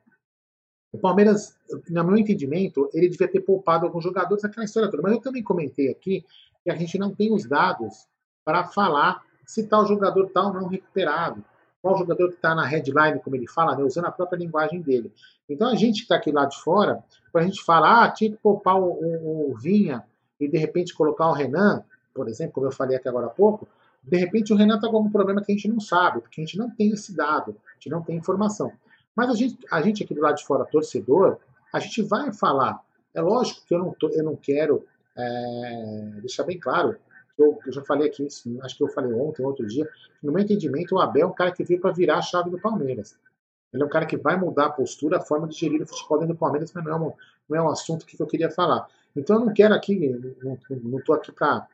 [0.93, 1.57] o Palmeiras,
[1.89, 5.03] no meu entendimento, ele devia ter poupado alguns jogadores naquela história toda.
[5.03, 6.25] Mas eu também comentei aqui
[6.63, 8.07] que a gente não tem os dados
[8.45, 11.45] para falar se tal jogador tal não recuperado
[11.85, 15.13] qual jogador que está na headline, como ele fala, né, usando a própria linguagem dele.
[15.47, 18.39] Então a gente está aqui lá de fora, quando a gente fala, ah, tinha que
[18.39, 20.03] poupar o, o, o, Vinha
[20.41, 21.85] e de repente colocar o Renan,
[22.15, 23.69] por exemplo, como eu falei aqui agora há pouco,
[24.07, 26.45] de repente o Renan está com algum problema que a gente não sabe, porque a
[26.45, 28.73] gente não tem esse dado, a gente não tem informação.
[29.17, 31.39] Mas a gente, a gente aqui do lado de fora, torcedor,
[31.73, 32.81] a gente vai falar.
[33.15, 34.85] É lógico que eu não, tô, eu não quero
[35.17, 36.97] é, deixar bem claro
[37.39, 38.27] eu, eu já falei aqui,
[38.63, 39.89] acho que eu falei ontem, outro dia,
[40.23, 42.61] no meu entendimento, o Abel é um cara que veio para virar a chave do
[42.61, 43.17] Palmeiras.
[43.73, 46.19] Ele é um cara que vai mudar a postura, a forma de gerir o futebol
[46.19, 47.13] dentro do Palmeiras, mas não é um,
[47.49, 48.87] não é um assunto que eu queria falar.
[49.17, 50.37] Então eu não quero aqui,
[50.71, 51.67] não estou aqui para.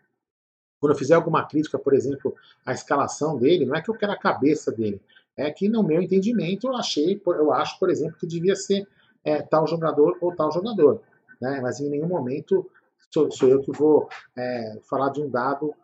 [0.81, 4.13] Quando eu fizer alguma crítica, por exemplo, à escalação dele, não é que eu quero
[4.13, 5.01] a cabeça dele.
[5.37, 8.89] É que, no meu entendimento, eu achei, eu acho, por exemplo, que devia ser
[9.23, 11.03] é, tal jogador ou tal jogador.
[11.41, 11.61] Né?
[11.61, 12.69] Mas em nenhum momento
[13.13, 15.75] sou, sou eu que vou é, falar de um dado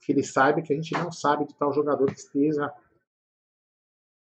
[0.00, 2.72] que ele saiba que a gente não sabe de tal jogador que esteja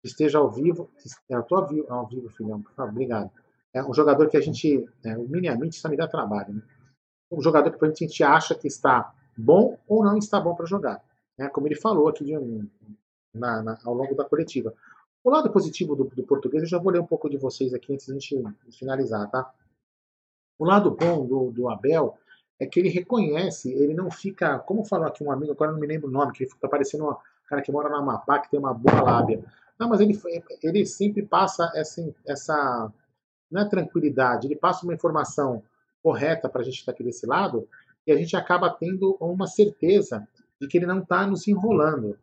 [0.05, 0.91] esteja ao vivo.
[1.29, 3.31] Eu estou ao vivo, ao vivo filhão, obrigado.
[3.73, 6.55] É um jogador que a gente, é, minimamente, isso me dá trabalho.
[6.55, 6.63] Né?
[7.33, 11.03] Um jogador que a gente acha que está bom ou não está bom para jogar.
[11.39, 11.49] Né?
[11.49, 12.35] Como ele falou aqui de
[13.35, 14.72] na, na, ao longo da coletiva.
[15.22, 17.93] O lado positivo do, do, português, eu já vou ler um pouco de vocês aqui
[17.93, 18.45] antes de a gente
[18.78, 19.53] finalizar, tá?
[20.59, 22.16] O lado bom do, do Abel
[22.61, 25.87] é que ele reconhece, ele não fica, como falou aqui um amigo, agora não me
[25.87, 27.16] lembro o nome, que está parecendo um
[27.49, 29.43] cara que mora na Amapá, que tem uma boa lábia.
[29.78, 30.16] Não, mas ele,
[30.62, 32.93] ele sempre passa essa, essa
[33.51, 35.62] não é tranquilidade, ele passa uma informação
[36.03, 37.66] correta para a gente estar aqui desse lado
[38.07, 40.27] e a gente acaba tendo uma certeza
[40.61, 42.19] de que ele não está nos enrolando.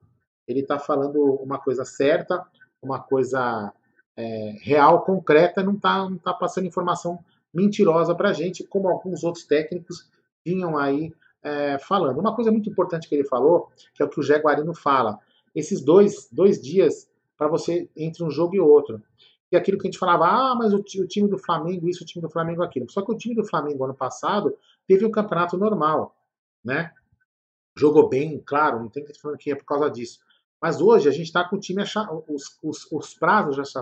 [0.47, 2.45] Ele está falando uma coisa certa,
[2.81, 3.73] uma coisa
[4.15, 7.19] é, real, concreta, não está não tá passando informação
[7.53, 10.09] mentirosa para a gente, como alguns outros técnicos
[10.45, 11.13] vinham aí
[11.43, 12.19] é, falando.
[12.19, 15.19] Uma coisa muito importante que ele falou, que é o que o Jaguarino fala,
[15.53, 19.01] esses dois, dois dias para você entre um jogo e outro.
[19.51, 22.05] E aquilo que a gente falava, ah, mas o, o, time do Flamengo, isso, o
[22.05, 22.89] time do Flamengo, aquilo.
[22.89, 24.55] Só que o time do Flamengo ano passado
[24.91, 26.13] teve um campeonato normal,
[26.61, 26.91] né?
[27.77, 30.19] Jogou bem, claro, não tem que falar que é por causa disso.
[30.61, 33.73] Mas hoje a gente está com o time os, os, os prazos.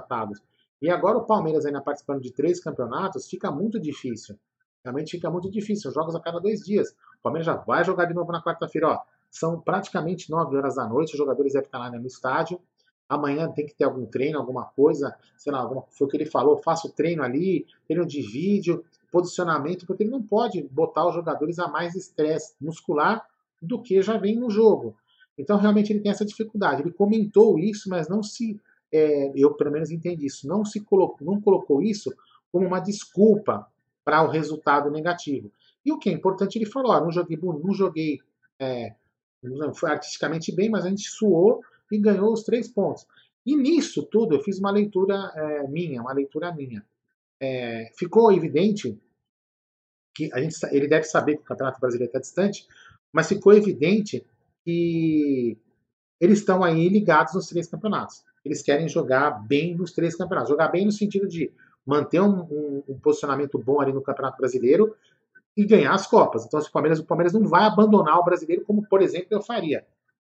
[0.80, 4.38] E agora o Palmeiras ainda participando de três campeonatos, fica muito difícil.
[4.84, 5.92] Realmente fica muito difícil.
[5.92, 6.92] Jogos a cada dois dias.
[6.92, 8.90] O Palmeiras já vai jogar de novo na quarta-feira.
[8.90, 9.00] Ó,
[9.32, 11.14] são praticamente nove horas da noite.
[11.14, 12.62] Os jogadores devem estar lá no estádio.
[13.10, 16.28] Amanhã tem que ter algum treino, alguma coisa, sei lá, alguma, foi o que ele
[16.28, 21.16] falou, faça o treino ali, treino de vídeo, posicionamento, porque ele não pode botar os
[21.16, 23.26] jogadores a mais estresse muscular
[23.62, 24.96] do que já vem no jogo.
[25.38, 26.82] Então, realmente, ele tem essa dificuldade.
[26.82, 28.60] Ele comentou isso, mas não se.
[28.92, 30.48] É, eu, pelo menos, entendi isso.
[30.48, 32.14] Não, se colocou, não colocou isso
[32.52, 33.68] como uma desculpa
[34.04, 35.52] para o resultado negativo.
[35.86, 38.20] E o que é importante, ele falou: ó, não joguei, não joguei
[38.60, 38.94] é,
[39.42, 43.08] não foi artisticamente bem, mas a gente suou e ganhou os três pontos.
[43.46, 46.86] E nisso tudo eu fiz uma leitura é, minha, uma leitura minha.
[47.42, 49.00] É, ficou evidente
[50.14, 52.68] que a gente, ele deve saber que o Campeonato Brasileiro está distante,
[53.12, 54.26] mas ficou evidente
[54.64, 55.58] que
[56.20, 58.24] eles estão aí ligados nos três campeonatos.
[58.44, 60.50] Eles querem jogar bem nos três campeonatos.
[60.50, 61.52] Jogar bem no sentido de
[61.86, 64.96] manter um, um, um posicionamento bom ali no Campeonato Brasileiro
[65.56, 66.46] e ganhar as Copas.
[66.46, 69.86] Então, o Palmeiras, o Palmeiras não vai abandonar o brasileiro, como, por exemplo, eu faria.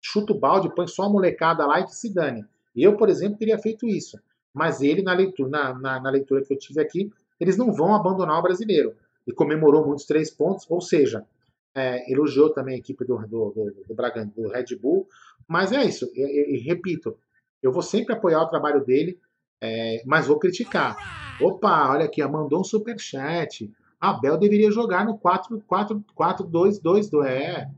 [0.01, 2.45] Chuta o balde, põe só a molecada lá e que se dane.
[2.75, 4.19] Eu, por exemplo, teria feito isso.
[4.53, 7.95] Mas ele, na leitura, na, na, na leitura que eu tive aqui, eles não vão
[7.95, 8.93] abandonar o brasileiro.
[9.25, 11.25] E comemorou muitos três pontos, ou seja,
[11.73, 13.95] é, elogiou também a equipe do, do, do, do,
[14.35, 15.07] do Red Bull.
[15.47, 17.17] Mas é isso, e, repito,
[17.61, 19.17] eu vou sempre apoiar o trabalho dele,
[19.61, 20.97] é, mas vou criticar.
[21.41, 23.69] Opa, olha aqui, mandou um superchat.
[23.99, 27.25] Abel deveria jogar no 4-2-2-2.
[27.25, 27.69] É.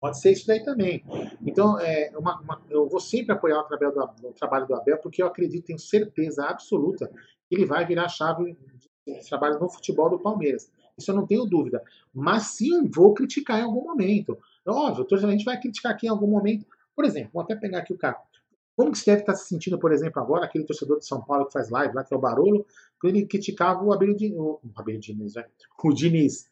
[0.00, 1.04] Pode ser isso daí também.
[1.44, 4.98] Então, é uma, uma, eu vou sempre apoiar o trabalho, do, o trabalho do Abel,
[4.98, 7.10] porque eu acredito, tenho certeza absoluta
[7.48, 8.56] que ele vai virar a chave
[9.06, 10.70] de trabalho no futebol do Palmeiras.
[10.96, 11.82] Isso eu não tenho dúvida.
[12.12, 14.38] Mas sim, vou criticar em algum momento.
[14.66, 16.66] Óbvio, a gente vai criticar aqui em algum momento.
[16.94, 18.18] Por exemplo, vou até pegar aqui o carro.
[18.76, 21.46] Como que você deve estar se sentindo, por exemplo, agora, aquele torcedor de São Paulo
[21.46, 22.64] que faz live lá, que é o Barolo,
[23.00, 25.44] quando ele criticava o Abel Diniz, o, Abel Diniz, né?
[25.82, 26.48] o Diniz.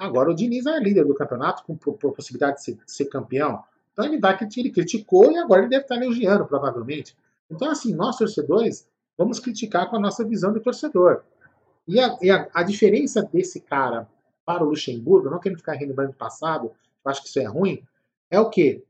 [0.00, 3.62] Agora o Diniz é líder do campeonato, com, possibilidade de ser, de ser, campeão.
[3.92, 7.16] Então ele vai ele criticou e agora ele deve estar elogiando, provavelmente.
[7.50, 8.88] Então, assim, nós torcedores
[9.18, 11.22] vamos criticar com a nossa visão de torcedor.
[11.86, 14.08] E a, e a, a diferença desse cara
[14.44, 16.70] para o Luxemburgo, não querendo ficar relembrando do passado,
[17.04, 17.82] eu acho que isso é ruim,
[18.30, 18.82] é o quê?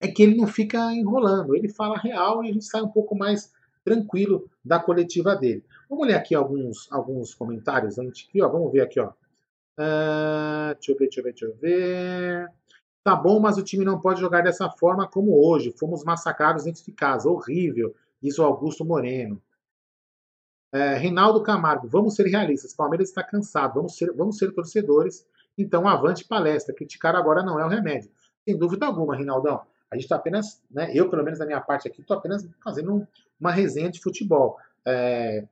[0.00, 3.16] é que ele não fica enrolando, ele fala real e a gente sai um pouco
[3.16, 3.52] mais
[3.84, 5.64] tranquilo da coletiva dele.
[5.88, 8.48] Vamos ler aqui alguns, alguns comentários antes aqui, ó.
[8.48, 9.12] Vamos ver aqui, ó.
[9.78, 12.52] Uh, deixa eu ver, deixa eu ver, deixa eu ver.
[13.04, 15.72] Tá bom, mas o time não pode jogar dessa forma como hoje.
[15.78, 17.28] Fomos massacrados dentro de casa.
[17.30, 19.40] Horrível, diz o Augusto Moreno.
[20.70, 22.74] É, Reinaldo Camargo, vamos ser realistas.
[22.74, 25.26] Palmeiras está cansado, vamos ser, vamos ser torcedores.
[25.56, 26.74] Então, avante palestra.
[26.74, 28.10] Criticar agora não é o remédio.
[28.44, 29.62] Sem dúvida alguma, Rinaldão.
[29.90, 33.06] A gente está apenas, né, eu pelo menos na minha parte aqui, estou apenas fazendo
[33.40, 34.58] uma resenha de futebol.
[34.84, 35.46] É,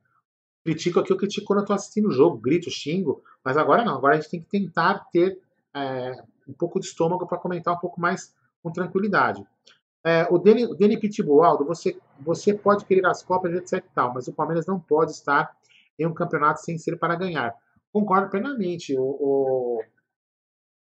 [0.67, 3.95] critico aqui, eu critico quando eu estou assistindo o jogo, grito, xingo, mas agora não,
[3.95, 5.39] agora a gente tem que tentar ter
[5.73, 9.41] é, um pouco de estômago para comentar um pouco mais com tranquilidade.
[10.03, 14.27] É, o Deni Pitbull, Aldo, você, você pode querer as Copas, etc e tal, mas
[14.27, 15.55] o Palmeiras não pode estar
[15.97, 17.55] em um campeonato sem ser para ganhar.
[17.93, 19.83] Concordo plenamente, o, o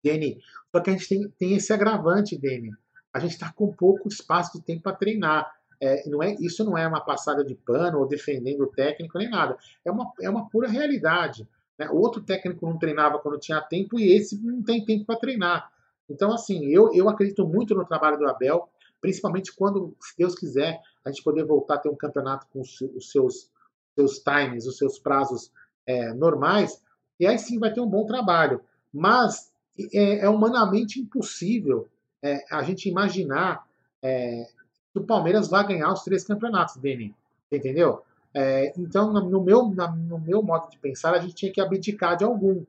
[0.03, 0.39] Deni.
[0.71, 2.71] Só que a gente tem, tem esse agravante, Deni
[3.13, 5.51] a gente está com pouco espaço de tempo para treinar.
[5.81, 9.29] É, não é, isso não é uma passada de pano ou defendendo o técnico nem
[9.29, 9.57] nada.
[9.83, 11.47] É uma, é uma pura realidade.
[11.77, 11.89] Né?
[11.89, 15.71] Outro técnico não treinava quando tinha tempo e esse não tem tempo para treinar.
[16.09, 18.67] Então, assim, eu, eu acredito muito no trabalho do Abel,
[18.99, 22.81] principalmente quando, se Deus quiser, a gente poder voltar a ter um campeonato com os,
[22.81, 23.49] os seus,
[23.95, 25.51] seus times, os seus prazos
[25.85, 26.83] é, normais,
[27.19, 28.61] e aí sim vai ter um bom trabalho.
[28.91, 29.51] Mas
[29.93, 31.87] é, é humanamente impossível
[32.21, 33.65] é, a gente imaginar
[34.01, 34.47] é,
[34.93, 37.15] que o Palmeiras vai ganhar os três campeonatos, Deni.
[37.51, 38.03] Entendeu?
[38.33, 42.23] É, então, no meu, no meu modo de pensar, a gente tinha que abdicar de
[42.23, 42.63] algum.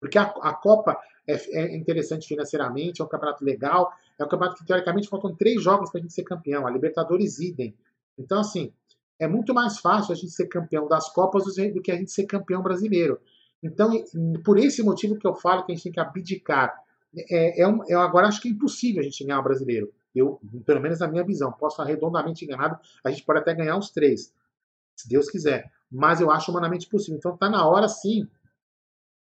[0.00, 4.58] Porque a, a Copa é, é, interessante financeiramente, é um campeonato legal, é um campeonato
[4.58, 6.66] que, teoricamente, faltam três jogos para a gente ser campeão.
[6.66, 7.74] A Libertadores idem.
[8.18, 8.72] Então, assim,
[9.18, 12.24] é muito mais fácil a gente ser campeão das Copas do que a gente ser
[12.24, 13.20] campeão brasileiro.
[13.62, 13.90] Então,
[14.44, 16.74] por esse motivo que eu falo que a gente tem que abdicar
[17.30, 19.92] é, é um, eu agora acho que é impossível a gente ganhar o brasileiro.
[20.18, 23.76] Eu, pelo menos na minha visão, posso estar redondamente enganado, a gente pode até ganhar
[23.76, 24.32] os três,
[24.96, 25.70] se Deus quiser.
[25.90, 27.18] Mas eu acho humanamente possível.
[27.18, 28.28] Então está na hora sim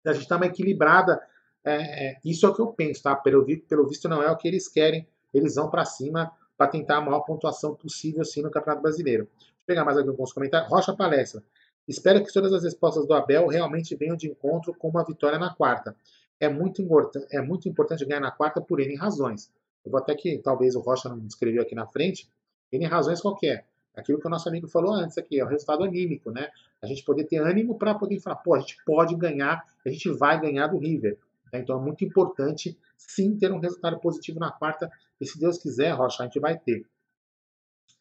[0.03, 1.21] da gente dar uma equilibrada.
[1.63, 3.15] É, é, isso é o que eu penso, tá?
[3.15, 5.07] Pelo, pelo visto não é o que eles querem.
[5.33, 9.25] Eles vão para cima para tentar a maior pontuação possível assim no Campeonato Brasileiro.
[9.25, 10.71] Vou pegar mais alguns comentários.
[10.71, 11.43] Rocha Palestra.
[11.87, 15.53] Espero que todas as respostas do Abel realmente venham de encontro com uma vitória na
[15.53, 15.95] quarta.
[16.39, 16.85] É muito,
[17.31, 19.51] é muito importante ganhar na quarta por N razões.
[19.87, 22.29] Eu vou até que talvez o Rocha não escreveu aqui na frente.
[22.71, 23.65] N razões qualquer.
[23.95, 26.49] Aquilo que o nosso amigo falou antes aqui, é o resultado anímico, né?
[26.81, 30.09] A gente poder ter ânimo para poder falar, pô, a gente pode ganhar, a gente
[30.11, 31.17] vai ganhar do River.
[31.51, 31.61] Né?
[31.61, 34.91] Então é muito importante, sim, ter um resultado positivo na quarta.
[35.21, 36.85] E se Deus quiser, Rocha, a gente vai ter.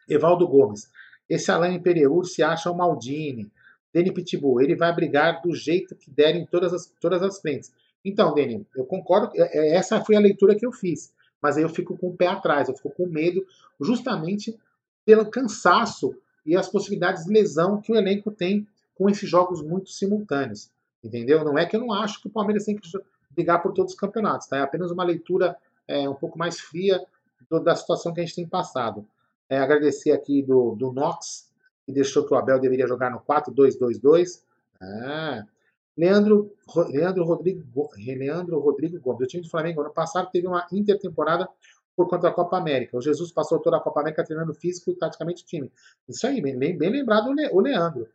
[0.09, 0.91] Evaldo Gomes.
[1.29, 3.49] Esse Alain Pereur se acha o Maldini.
[3.95, 7.73] Deni Pitbull, ele vai brigar do jeito que der em todas as, todas as frentes.
[8.05, 11.15] Então, Deni, eu concordo, é, é, essa foi a leitura que eu fiz.
[11.47, 13.47] Mas aí eu fico com o pé atrás, eu fico com medo,
[13.81, 14.59] justamente
[15.05, 16.13] pelo cansaço
[16.45, 18.67] e as possibilidades de lesão que o elenco tem
[18.97, 20.73] com esses jogos muito simultâneos.
[21.05, 21.45] Entendeu?
[21.45, 22.91] Não é que eu não acho que o Palmeiras tem que
[23.31, 24.57] brigar por todos os campeonatos, tá?
[24.57, 27.01] É apenas uma leitura é, um pouco mais fria
[27.49, 29.07] do, da situação que a gente tem passado.
[29.49, 31.49] É, agradecer aqui do, do Nox,
[31.85, 34.43] que deixou que o Abel deveria jogar no 4-2-2-2.
[34.83, 35.45] Ah.
[35.97, 36.53] Leandro,
[36.89, 39.23] Leandro, Rodrigo, Leandro Rodrigo Gomes.
[39.23, 41.49] O time do Flamengo ano passado teve uma intertemporada
[41.97, 42.97] por conta da Copa América.
[42.97, 45.73] O Jesus passou toda a Copa América treinando físico e taticamente time.
[46.07, 48.09] Isso aí, bem, bem lembrado o Leandro.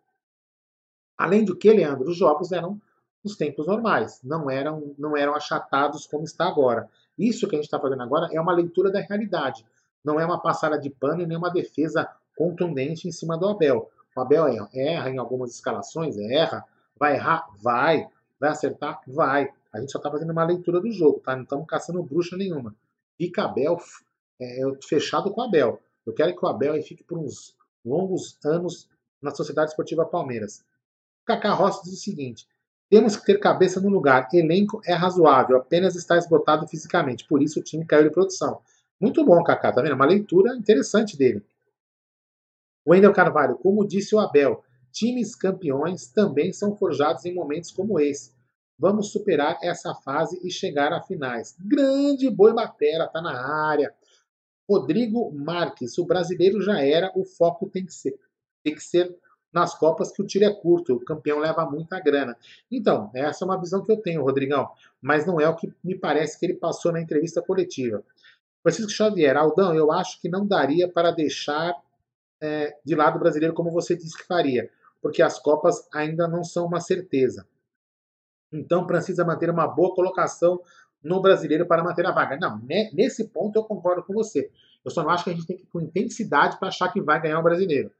[1.17, 2.79] Além do que, Leandro, os jogos eram
[3.23, 6.89] nos tempos normais, não eram, não eram achatados como está agora.
[7.17, 9.65] Isso que a gente está fazendo agora é uma leitura da realidade.
[10.03, 13.89] Não é uma passada de pano e nem uma defesa contundente em cima do Abel.
[14.15, 16.65] O Abel erra em algumas escalações, erra.
[17.02, 17.47] Vai errar?
[17.58, 18.08] Vai.
[18.39, 19.02] Vai acertar?
[19.08, 19.52] Vai.
[19.74, 21.36] A gente só está fazendo uma leitura do jogo, tá?
[21.36, 22.76] Não estamos caçando bruxa nenhuma.
[23.18, 23.76] Fica Abel
[24.39, 25.82] é, fechado com Abel.
[26.06, 28.88] Eu quero que o Abel fique por uns longos anos
[29.20, 30.64] na Sociedade Esportiva Palmeiras.
[31.26, 32.47] Cacá Rossi diz o seguinte:
[32.88, 34.30] temos que ter cabeça no lugar.
[34.32, 37.26] Elenco é razoável, apenas está esgotado fisicamente.
[37.26, 38.62] Por isso o time caiu de produção.
[38.99, 39.95] Muito bom, Kaká, tá vendo?
[39.95, 41.43] Uma leitura interessante dele.
[42.88, 48.33] Wendel Carvalho, como disse o Abel, times campeões também são forjados em momentos como esse.
[48.77, 51.55] Vamos superar essa fase e chegar a finais.
[51.59, 53.93] Grande boi batera, tá na área.
[54.67, 58.17] Rodrigo Marques, o brasileiro já era, o foco tem que ser,
[58.63, 59.15] tem que ser
[59.53, 62.37] nas Copas que o tiro é curto, o campeão leva muita grana.
[62.71, 64.69] Então, essa é uma visão que eu tenho, Rodrigão,
[65.01, 68.03] mas não é o que me parece que ele passou na entrevista coletiva.
[68.63, 71.75] Francisco Xavier, Aldão, eu acho que não daria para deixar
[72.41, 74.69] é, de lado o brasileiro como você disse que faria,
[75.02, 77.47] porque as Copas ainda não são uma certeza.
[78.52, 80.62] Então precisa manter uma boa colocação
[81.04, 82.38] no brasileiro para manter a vaga.
[82.38, 82.62] Não,
[82.93, 84.52] nesse ponto eu concordo com você.
[84.84, 87.02] Eu só não acho que a gente tem que ir com intensidade para achar que
[87.02, 87.91] vai ganhar o brasileiro.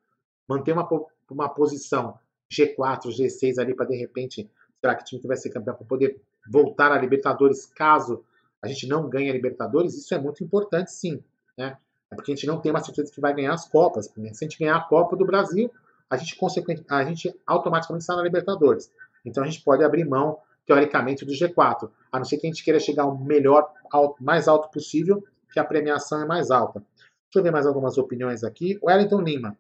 [0.48, 0.88] Manter uma,
[1.30, 2.18] uma posição
[2.52, 4.50] G4, G6 ali para de repente,
[4.80, 8.24] será que o time que vai ser campeão para poder voltar a Libertadores caso
[8.62, 11.24] a gente não ganha a Libertadores, isso é muito importante sim.
[11.58, 11.76] Né?
[12.12, 14.14] É porque a gente não tem uma certeza que vai ganhar as Copas.
[14.16, 14.34] Né?
[14.34, 15.72] Se a gente ganhar a Copa do Brasil,
[16.12, 16.38] a gente,
[16.90, 18.92] a gente automaticamente está na Libertadores.
[19.26, 21.90] Então a gente pode abrir mão, teoricamente, do G4.
[22.12, 23.72] A não ser que a gente queira chegar ao melhor,
[24.20, 26.80] mais alto possível, que a premiação é mais alta.
[26.80, 28.78] Deixa eu ver mais algumas opiniões aqui.
[28.82, 29.58] O Wellington Lima.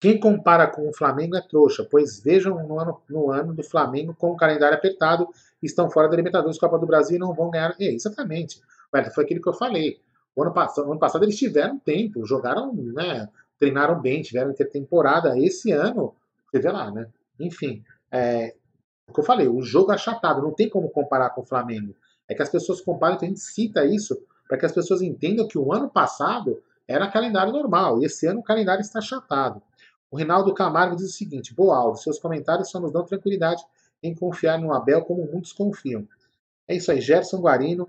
[0.00, 4.14] Quem compara com o Flamengo é trouxa, pois vejam no ano, no ano do Flamengo
[4.14, 5.28] com o calendário apertado,
[5.62, 7.74] estão fora da Libertadores, Copa do Brasil e não vão ganhar.
[7.78, 8.62] É, exatamente.
[9.14, 10.00] Foi aquilo que eu falei.
[10.34, 13.28] O ano passado, ano passado eles tiveram tempo, jogaram, né,
[13.58, 15.38] treinaram bem, tiveram intertemporada.
[15.38, 16.14] Esse ano,
[16.50, 17.08] você vê lá, né?
[17.38, 18.54] Enfim, é,
[19.08, 21.94] o que eu falei, o jogo é achatado, não tem como comparar com o Flamengo.
[22.28, 25.46] É que as pessoas comparam, então a gente cita isso para que as pessoas entendam
[25.46, 29.60] que o ano passado era calendário normal, e esse ano o calendário está achatado.
[30.10, 33.64] O Reinaldo Camargo diz o seguinte: Boa, Aldo, seus comentários só nos dão tranquilidade
[34.02, 36.06] em confiar no Abel como muitos confiam.
[36.68, 37.88] É isso aí, Gerson Guarino.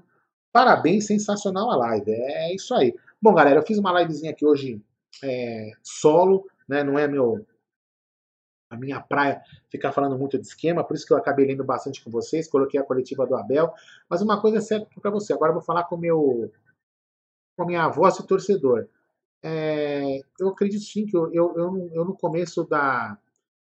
[0.52, 2.12] Parabéns, sensacional a live.
[2.12, 2.96] É isso aí.
[3.22, 4.82] Bom, galera, eu fiz uma livezinha aqui hoje
[5.24, 6.84] é, solo, né?
[6.84, 7.46] Não é meu
[8.70, 12.04] a minha praia ficar falando muito de esquema, por isso que eu acabei lendo bastante
[12.04, 13.74] com vocês, coloquei a coletiva do Abel.
[14.10, 16.52] Mas uma coisa é certa para você, agora eu vou falar com meu
[17.56, 18.88] com a minha voz de torcedor.
[19.42, 23.18] É, eu acredito sim que eu, eu, eu, eu, no começo da,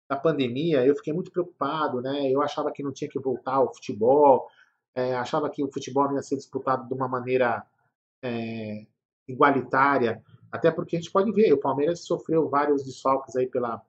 [0.09, 2.29] da pandemia eu fiquei muito preocupado, né?
[2.29, 4.49] Eu achava que não tinha que voltar ao futebol,
[4.95, 7.65] é, achava que o futebol não ia ser disputado de uma maneira
[8.21, 8.85] é,
[9.27, 10.21] igualitária,
[10.51, 13.81] até porque a gente pode ver, o Palmeiras sofreu vários desfalques aí pela,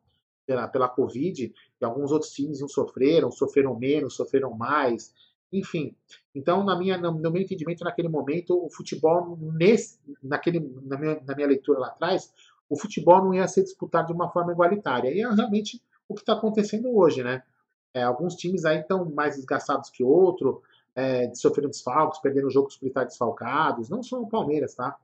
[0.47, 5.13] pela, pela Covid, e alguns outros times não sofreram, sofreram menos, sofreram mais.
[5.53, 5.97] Enfim,
[6.35, 11.35] então, na minha, no meu entendimento, naquele momento, o futebol, nesse, naquele, na, minha, na
[11.35, 12.33] minha leitura lá atrás,
[12.69, 15.11] o futebol não ia ser disputado de uma forma igualitária.
[15.13, 17.43] E é realmente o que está acontecendo hoje, né?
[17.93, 20.63] É, alguns times aí estão mais desgastados que outro,
[20.95, 24.97] é, sofrendo desfalques, perdendo jogos por estar desfalcados, não só o Palmeiras, tá?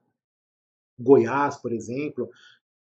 [0.99, 2.30] Goiás, por exemplo.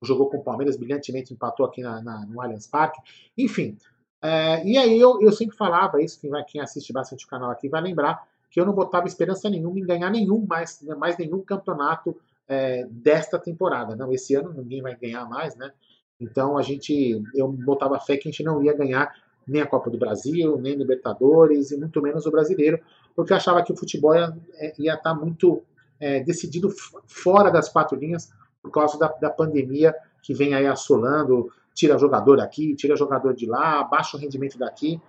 [0.03, 2.99] jogou com o Palmeiras brilhantemente, empatou aqui na, na no Allianz Parque.
[3.38, 3.78] Enfim,
[4.22, 7.49] é, e aí eu, eu sempre falava isso, quem, vai, quem assiste bastante o canal
[7.49, 11.41] aqui vai lembrar que eu não botava esperança nenhuma em ganhar nenhum mais, mais nenhum
[11.41, 12.16] campeonato
[12.47, 13.95] é, desta temporada.
[13.95, 15.72] Não, esse ano ninguém vai ganhar mais, né?
[16.20, 19.12] Então a gente, eu botava fé que a gente não ia ganhar
[19.47, 22.80] nem a Copa do Brasil, nem Libertadores e muito menos o Brasileiro,
[23.16, 25.64] porque eu achava que o futebol ia, é, estar tá muito
[26.02, 26.70] é, decidido
[27.08, 32.38] fora das quatro linhas por causa da, da pandemia que vem aí assolando, tira jogador
[32.38, 34.99] daqui, tira jogador de lá, baixa o rendimento daqui.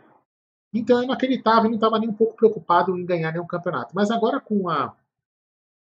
[0.72, 3.94] Então eu não acreditava e não estava nem um pouco preocupado em ganhar nenhum campeonato.
[3.94, 4.94] Mas agora com a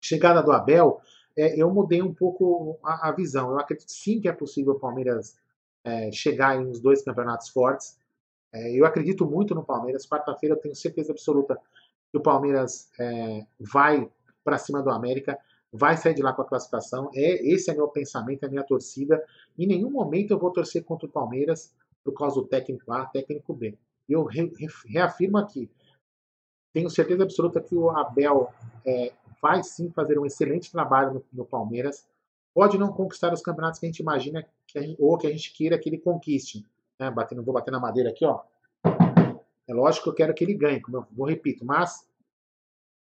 [0.02, 1.00] chegada do Abel,
[1.36, 3.50] é, eu mudei um pouco a, a, visão.
[3.50, 5.36] Eu acredito sim que é possível o Palmeiras
[5.84, 7.98] é, chegar em uns dois campeonatos fortes.
[8.52, 10.06] É, eu acredito muito no Palmeiras.
[10.06, 11.60] Quarta-feira eu tenho certeza absoluta
[12.10, 14.08] que o Palmeiras é, vai
[14.48, 15.38] para cima do América
[15.70, 17.10] vai sair de lá com a classificação.
[17.14, 19.22] É, esse é meu pensamento, é minha torcida.
[19.58, 23.52] Em nenhum momento eu vou torcer contra o Palmeiras por causa do técnico A, técnico
[23.52, 23.76] B.
[24.08, 25.70] Eu re, re, reafirmo aqui,
[26.72, 28.50] tenho certeza absoluta que o Abel
[28.86, 32.06] é, vai sim fazer um excelente trabalho no, no, Palmeiras.
[32.54, 35.52] Pode não conquistar os campeonatos que a gente imagina que gente, ou que a gente
[35.52, 36.64] queira que ele conquiste.
[36.98, 37.10] Né?
[37.10, 38.40] Batendo, vou bater na madeira aqui, ó.
[39.68, 42.07] É lógico que eu quero que ele ganhe, como eu vou repito, mas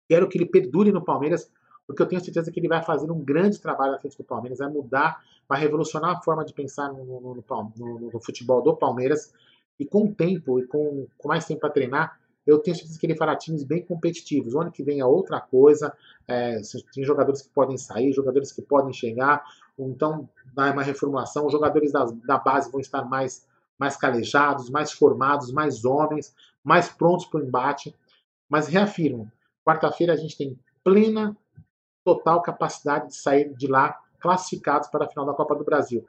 [0.07, 1.49] quero que ele perdure no Palmeiras
[1.85, 4.59] porque eu tenho certeza que ele vai fazer um grande trabalho à frente do Palmeiras,
[4.59, 7.43] vai mudar, vai revolucionar a forma de pensar no, no,
[7.77, 9.33] no, no futebol do Palmeiras,
[9.79, 13.05] e com o tempo, e com, com mais tempo para treinar, eu tenho certeza que
[13.05, 14.53] ele fará times bem competitivos.
[14.53, 15.93] O ano que vem é outra coisa,
[16.27, 16.61] é,
[16.93, 19.43] tem jogadores que podem sair, jogadores que podem chegar,
[19.77, 23.45] então dá uma reformulação, os jogadores da, da base vão estar mais,
[23.77, 26.33] mais calejados, mais formados, mais homens,
[26.63, 27.95] mais prontos para o embate.
[28.49, 29.31] Mas reafirmo,
[29.65, 31.35] quarta-feira a gente tem plena
[32.03, 36.05] total capacidade de sair de lá classificados para a final da Copa do Brasil.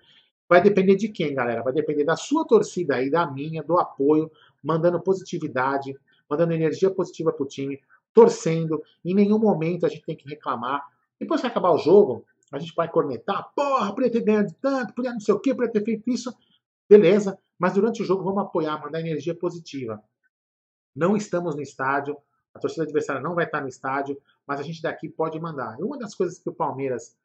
[0.49, 1.63] Vai depender de quem, galera?
[1.63, 4.31] Vai depender da sua torcida aí, da minha, do apoio,
[4.63, 5.97] mandando positividade,
[6.29, 7.81] mandando energia positiva para o time,
[8.13, 8.83] torcendo.
[9.05, 10.87] Em nenhum momento a gente tem que reclamar.
[11.19, 13.51] Depois que acabar o jogo, a gente vai cornetar.
[13.55, 16.33] Porra, podia ter ganhado tanto, podia não sei o quê, podia ter feito isso.
[16.89, 20.03] Beleza, mas durante o jogo vamos apoiar, mandar energia positiva.
[20.95, 22.17] Não estamos no estádio,
[22.55, 25.79] a torcida adversária não vai estar no estádio, mas a gente daqui pode mandar.
[25.79, 27.17] E uma das coisas que o Palmeiras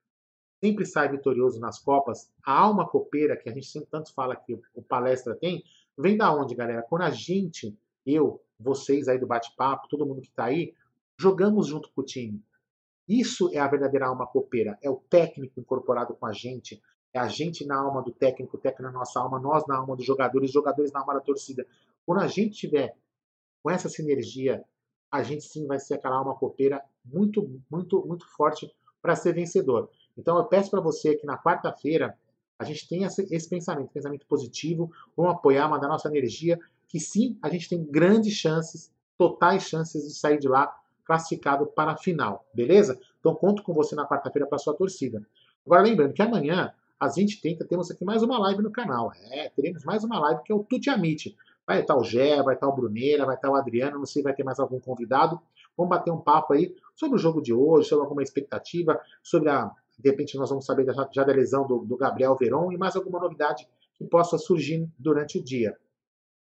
[0.60, 4.60] sempre sai vitorioso nas Copas, a alma copeira, que a gente sempre tanto fala que
[4.74, 5.64] o palestra tem,
[5.98, 6.82] vem da onde, galera?
[6.82, 10.74] Quando a gente, eu, vocês aí do bate-papo, todo mundo que está aí,
[11.18, 12.44] jogamos junto com o time.
[13.08, 14.78] Isso é a verdadeira alma copeira.
[14.82, 16.82] É o técnico incorporado com a gente.
[17.14, 19.96] É a gente na alma do técnico, o técnico na nossa alma, nós na alma
[19.96, 21.66] dos jogadores, jogadores na alma da torcida.
[22.06, 22.96] Quando a gente tiver
[23.64, 24.64] com essa sinergia
[25.12, 29.90] a gente sim vai ser aquela alma copeira muito, muito, muito forte para ser vencedor.
[30.18, 32.18] Então eu peço para você que na quarta-feira
[32.58, 37.50] a gente tenha esse pensamento, pensamento positivo, vamos apoiar, mandar nossa energia, que sim, a
[37.50, 43.00] gente tem grandes chances, totais chances de sair de lá classificado para a final, beleza?
[43.20, 45.26] Então conto com você na quarta-feira para sua torcida.
[45.66, 49.12] Agora lembrando que amanhã às 20h30 temos aqui mais uma live no canal.
[49.32, 51.36] É, teremos mais uma live que é o Tuti Amit.
[51.70, 54.24] Vai estar o Gé, vai estar o Bruneira, vai estar o Adriano, não sei se
[54.24, 55.40] vai ter mais algum convidado.
[55.78, 59.70] Vamos bater um papo aí sobre o jogo de hoje, sobre alguma expectativa, sobre a.
[60.00, 62.96] De repente nós vamos saber já, já da lesão do, do Gabriel Veron e mais
[62.96, 65.78] alguma novidade que possa surgir durante o dia.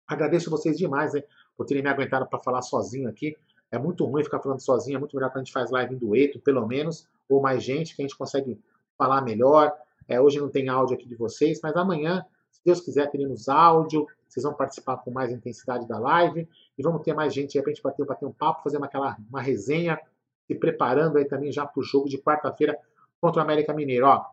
[0.08, 1.24] Agradeço vocês demais né,
[1.58, 3.36] por terem me aguentado para falar sozinho aqui.
[3.72, 5.98] É muito ruim ficar falando sozinho, é muito melhor quando a gente faz live em
[5.98, 8.62] dueto, pelo menos, ou mais gente, que a gente consegue
[8.96, 9.74] falar melhor.
[10.08, 14.06] É, hoje não tem áudio aqui de vocês, mas amanhã, se Deus quiser, teremos áudio,
[14.30, 17.72] vocês vão participar com mais intensidade da live e vamos ter mais gente aí para
[17.72, 20.00] a gente bater, bater um papo, fazer uma, aquela, uma resenha,
[20.46, 22.78] se preparando aí também já para o jogo de quarta-feira
[23.20, 24.06] contra o América Mineiro.
[24.06, 24.24] Ó,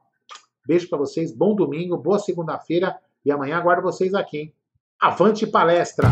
[0.67, 4.39] beijo para vocês, bom domingo, boa segunda-feira e amanhã aguardo vocês aqui.
[4.39, 4.55] Hein?
[5.01, 6.09] Avante palestra!